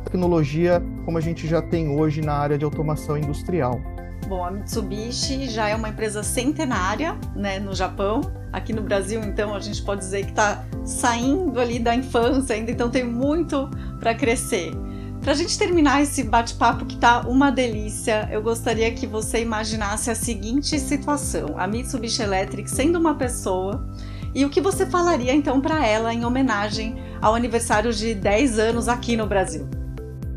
tecnologia 0.00 0.82
como 1.04 1.18
a 1.18 1.20
gente 1.20 1.46
já 1.46 1.62
tem 1.62 1.88
hoje 1.88 2.20
na 2.20 2.34
área 2.34 2.58
de 2.58 2.64
automação 2.64 3.16
industrial. 3.16 3.80
Bom, 4.26 4.44
a 4.44 4.50
Mitsubishi 4.50 5.48
já 5.48 5.68
é 5.68 5.74
uma 5.74 5.88
empresa 5.88 6.22
centenária 6.22 7.18
né, 7.34 7.58
no 7.58 7.74
Japão. 7.74 8.20
Aqui 8.52 8.72
no 8.72 8.82
Brasil, 8.82 9.20
então, 9.22 9.54
a 9.54 9.60
gente 9.60 9.82
pode 9.82 10.00
dizer 10.00 10.24
que 10.24 10.30
está 10.30 10.64
saindo 10.84 11.58
ali 11.60 11.78
da 11.78 11.94
infância 11.94 12.54
ainda, 12.54 12.70
então 12.70 12.90
tem 12.90 13.04
muito 13.04 13.68
para 13.98 14.14
crescer. 14.14 14.72
Para 15.20 15.32
a 15.32 15.34
gente 15.34 15.58
terminar 15.58 16.02
esse 16.02 16.24
bate-papo 16.24 16.86
que 16.86 16.96
tá 16.96 17.20
uma 17.28 17.50
delícia, 17.50 18.28
eu 18.32 18.42
gostaria 18.42 18.90
que 18.92 19.06
você 19.06 19.40
imaginasse 19.40 20.10
a 20.10 20.14
seguinte 20.14 20.78
situação: 20.78 21.54
a 21.56 21.66
Mitsubishi 21.66 22.22
Electric 22.22 22.70
sendo 22.70 22.98
uma 22.98 23.14
pessoa 23.14 23.86
e 24.34 24.44
o 24.44 24.50
que 24.50 24.60
você 24.60 24.86
falaria 24.86 25.34
então 25.34 25.60
para 25.60 25.84
ela 25.86 26.14
em 26.14 26.24
homenagem 26.24 26.96
ao 27.20 27.34
aniversário 27.34 27.92
de 27.92 28.14
10 28.14 28.58
anos 28.58 28.88
aqui 28.88 29.16
no 29.16 29.26
Brasil? 29.26 29.79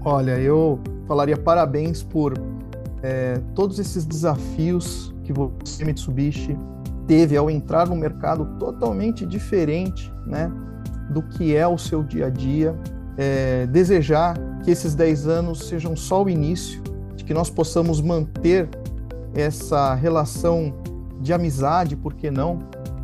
Olha, 0.05 0.37
eu 0.37 0.79
falaria 1.07 1.37
parabéns 1.37 2.03
por 2.03 2.33
é, 3.01 3.39
todos 3.55 3.79
esses 3.79 4.05
desafios 4.05 5.13
que 5.23 5.31
você, 5.31 5.85
Mitsubishi, 5.85 6.57
teve 7.07 7.37
ao 7.37 7.49
entrar 7.49 7.87
no 7.87 7.95
mercado 7.95 8.45
totalmente 8.59 9.25
diferente 9.25 10.11
né, 10.25 10.51
do 11.09 11.21
que 11.21 11.55
é 11.55 11.67
o 11.67 11.77
seu 11.77 12.03
dia 12.03 12.27
a 12.27 12.29
dia 12.29 12.77
é, 13.17 13.65
desejar 13.67 14.37
que 14.63 14.71
esses 14.71 14.95
10 14.95 15.27
anos 15.27 15.67
sejam 15.67 15.95
só 15.95 16.23
o 16.23 16.29
início, 16.29 16.81
de 17.15 17.23
que 17.23 17.33
nós 17.33 17.49
possamos 17.49 18.01
manter 18.01 18.69
essa 19.33 19.93
relação 19.93 20.73
de 21.21 21.33
amizade, 21.33 21.95
por 21.95 22.13
que 22.13 22.29
não, 22.29 22.59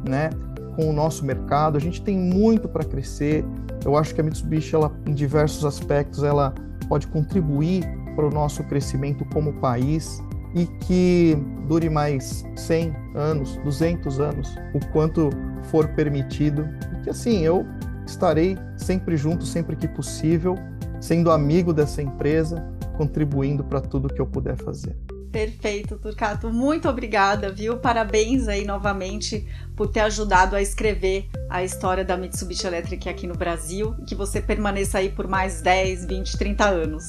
né, 0.08 0.30
com 0.76 0.90
o 0.90 0.94
nosso 0.94 1.26
mercado. 1.26 1.78
A 1.78 1.82
gente 1.82 2.02
tem 2.02 2.18
muito 2.18 2.68
para 2.68 2.84
crescer. 2.84 3.46
Eu 3.86 3.96
acho 3.96 4.14
que 4.14 4.22
a 4.22 4.24
Mitsubishi, 4.24 4.76
ela, 4.76 4.92
em 5.06 5.14
diversos 5.14 5.66
aspectos, 5.66 6.24
ela 6.24 6.54
pode 6.90 7.08
contribuir 7.08 7.86
para 8.16 8.26
o 8.26 8.30
nosso 8.30 8.64
crescimento 8.66 9.24
como 9.26 9.54
país 9.54 10.22
e 10.54 10.66
que 10.66 11.38
dure 11.68 11.90
mais 11.90 12.44
100 12.56 12.94
anos, 13.16 13.56
200 13.64 14.20
anos, 14.20 14.56
o 14.74 14.86
quanto 14.92 15.30
for 15.66 15.88
permitido. 15.90 16.68
E 16.98 17.04
que 17.04 17.10
assim, 17.12 17.42
eu 17.42 17.66
estarei 18.06 18.58
sempre 18.76 19.16
junto, 19.16 19.46
sempre 19.46 19.76
que 19.76 19.88
possível, 19.88 20.56
sendo 21.00 21.32
amigo 21.32 21.72
dessa 21.72 22.02
empresa, 22.02 22.68
contribuindo 22.98 23.64
para 23.64 23.80
tudo 23.80 24.12
que 24.12 24.20
eu 24.20 24.26
puder 24.26 24.58
fazer. 24.58 24.98
Perfeito, 25.32 25.98
Turcato. 25.98 26.52
Muito 26.52 26.90
obrigada, 26.90 27.52
viu? 27.52 27.78
Parabéns 27.78 28.48
aí 28.48 28.66
novamente 28.66 29.48
por 29.76 29.88
ter 29.88 30.02
ajudado 30.02 30.56
a 30.56 30.62
escrever 30.62 31.30
a 31.50 31.64
história 31.64 32.04
da 32.04 32.18
Mitsubishi 32.18 32.66
Electric 32.66 33.08
aqui 33.08 33.28
no 33.28 33.36
Brasil 33.36 33.96
e 34.00 34.06
que 34.06 34.16
você 34.16 34.42
permaneça 34.42 34.98
aí 34.98 35.10
por 35.10 35.28
mais 35.28 35.62
10, 35.62 36.06
20, 36.06 36.38
30 36.38 36.66
anos. 36.66 37.06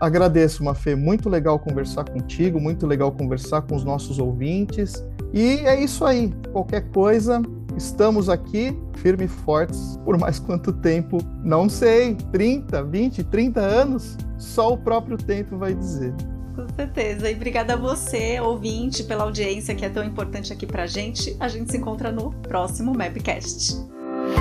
Agradeço, 0.00 0.62
Mafê. 0.62 0.94
Muito 0.94 1.28
legal 1.28 1.58
conversar 1.58 2.04
contigo, 2.04 2.60
muito 2.60 2.86
legal 2.86 3.10
conversar 3.12 3.62
com 3.62 3.74
os 3.74 3.84
nossos 3.84 4.18
ouvintes. 4.18 5.02
E 5.32 5.60
é 5.66 5.82
isso 5.82 6.04
aí. 6.04 6.32
Qualquer 6.52 6.90
coisa, 6.90 7.40
Estamos 7.76 8.28
aqui 8.28 8.76
firmes 8.94 9.30
e 9.30 9.34
fortes 9.34 9.98
por 10.04 10.16
mais 10.16 10.38
quanto 10.38 10.72
tempo? 10.72 11.18
Não 11.42 11.68
sei, 11.68 12.14
30, 12.30 12.84
20, 12.84 13.24
30 13.24 13.60
anos? 13.60 14.16
Só 14.38 14.72
o 14.72 14.78
próprio 14.78 15.16
tempo 15.16 15.58
vai 15.58 15.74
dizer. 15.74 16.14
Com 16.54 16.66
certeza. 16.74 17.30
E 17.30 17.34
obrigada 17.34 17.74
a 17.74 17.76
você, 17.76 18.38
ouvinte, 18.40 19.02
pela 19.02 19.24
audiência 19.24 19.74
que 19.74 19.84
é 19.84 19.88
tão 19.88 20.04
importante 20.04 20.52
aqui 20.52 20.66
pra 20.66 20.86
gente. 20.86 21.36
A 21.40 21.48
gente 21.48 21.70
se 21.70 21.78
encontra 21.78 22.12
no 22.12 22.32
próximo 22.32 22.94
Mapcast. 22.94 23.76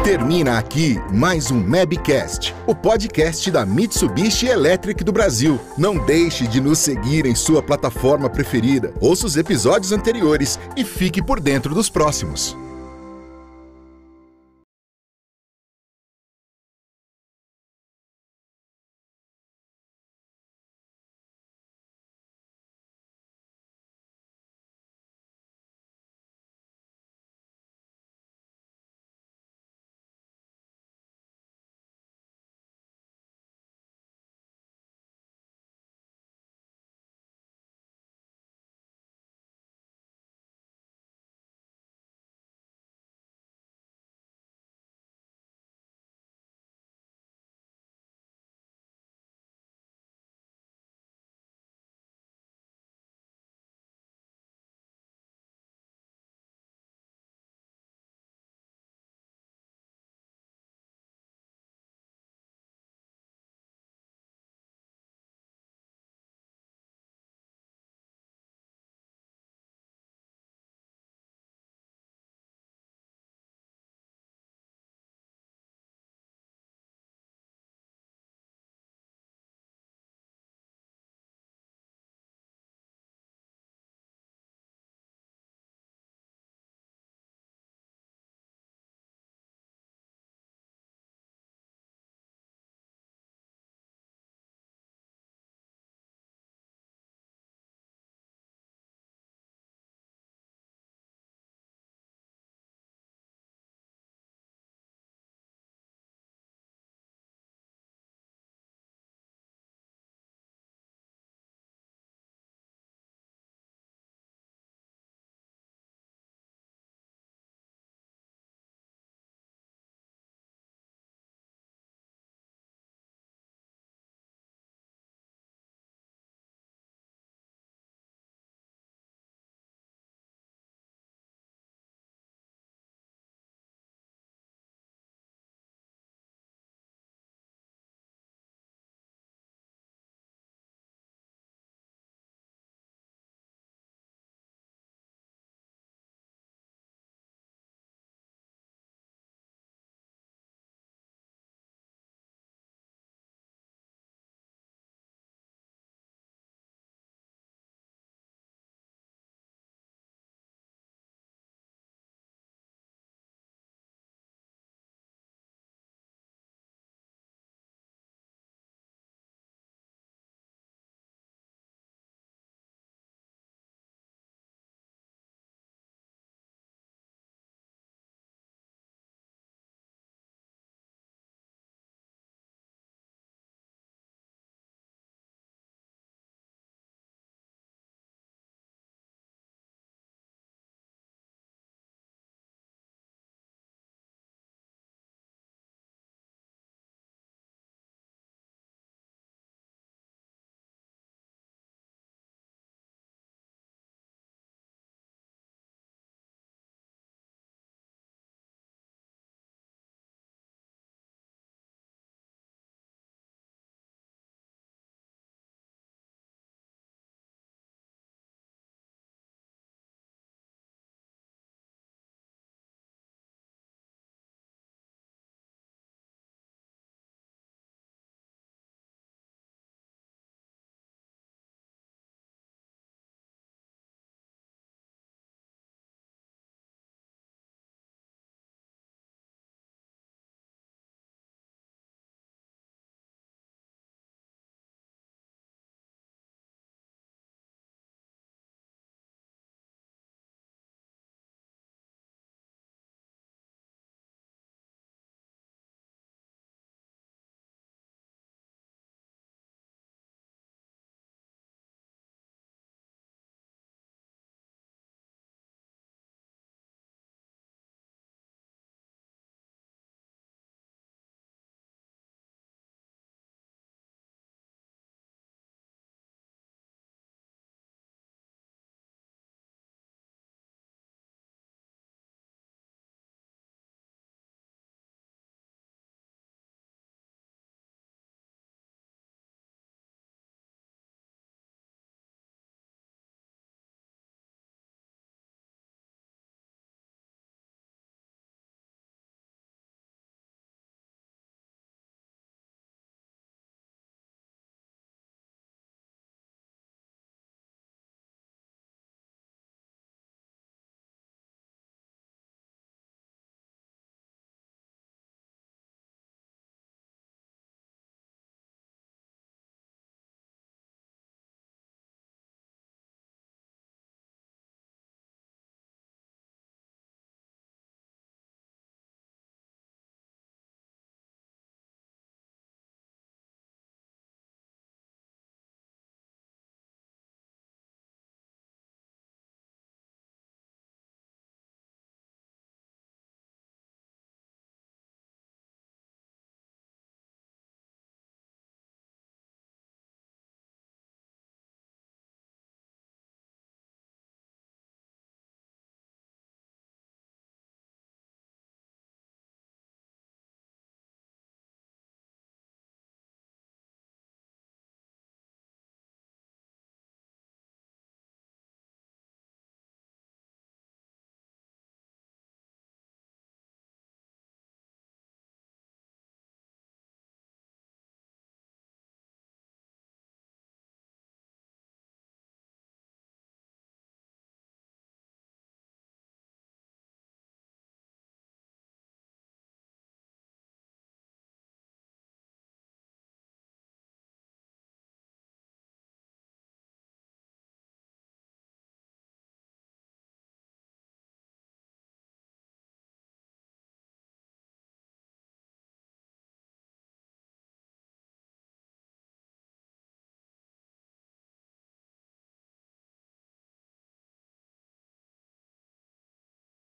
Termina 0.03 0.57
aqui 0.57 0.97
mais 1.11 1.51
um 1.51 1.59
Mabcast, 1.59 2.53
o 2.67 2.75
podcast 2.75 3.49
da 3.51 3.65
Mitsubishi 3.65 4.47
Electric 4.47 5.03
do 5.03 5.11
Brasil. 5.11 5.59
Não 5.77 5.97
deixe 6.05 6.47
de 6.47 6.61
nos 6.61 6.79
seguir 6.79 7.25
em 7.25 7.35
sua 7.35 7.61
plataforma 7.61 8.29
preferida, 8.29 8.93
ouça 9.01 9.25
os 9.25 9.37
episódios 9.37 9.91
anteriores 9.91 10.59
e 10.75 10.83
fique 10.83 11.21
por 11.21 11.39
dentro 11.39 11.73
dos 11.73 11.89
próximos. 11.89 12.57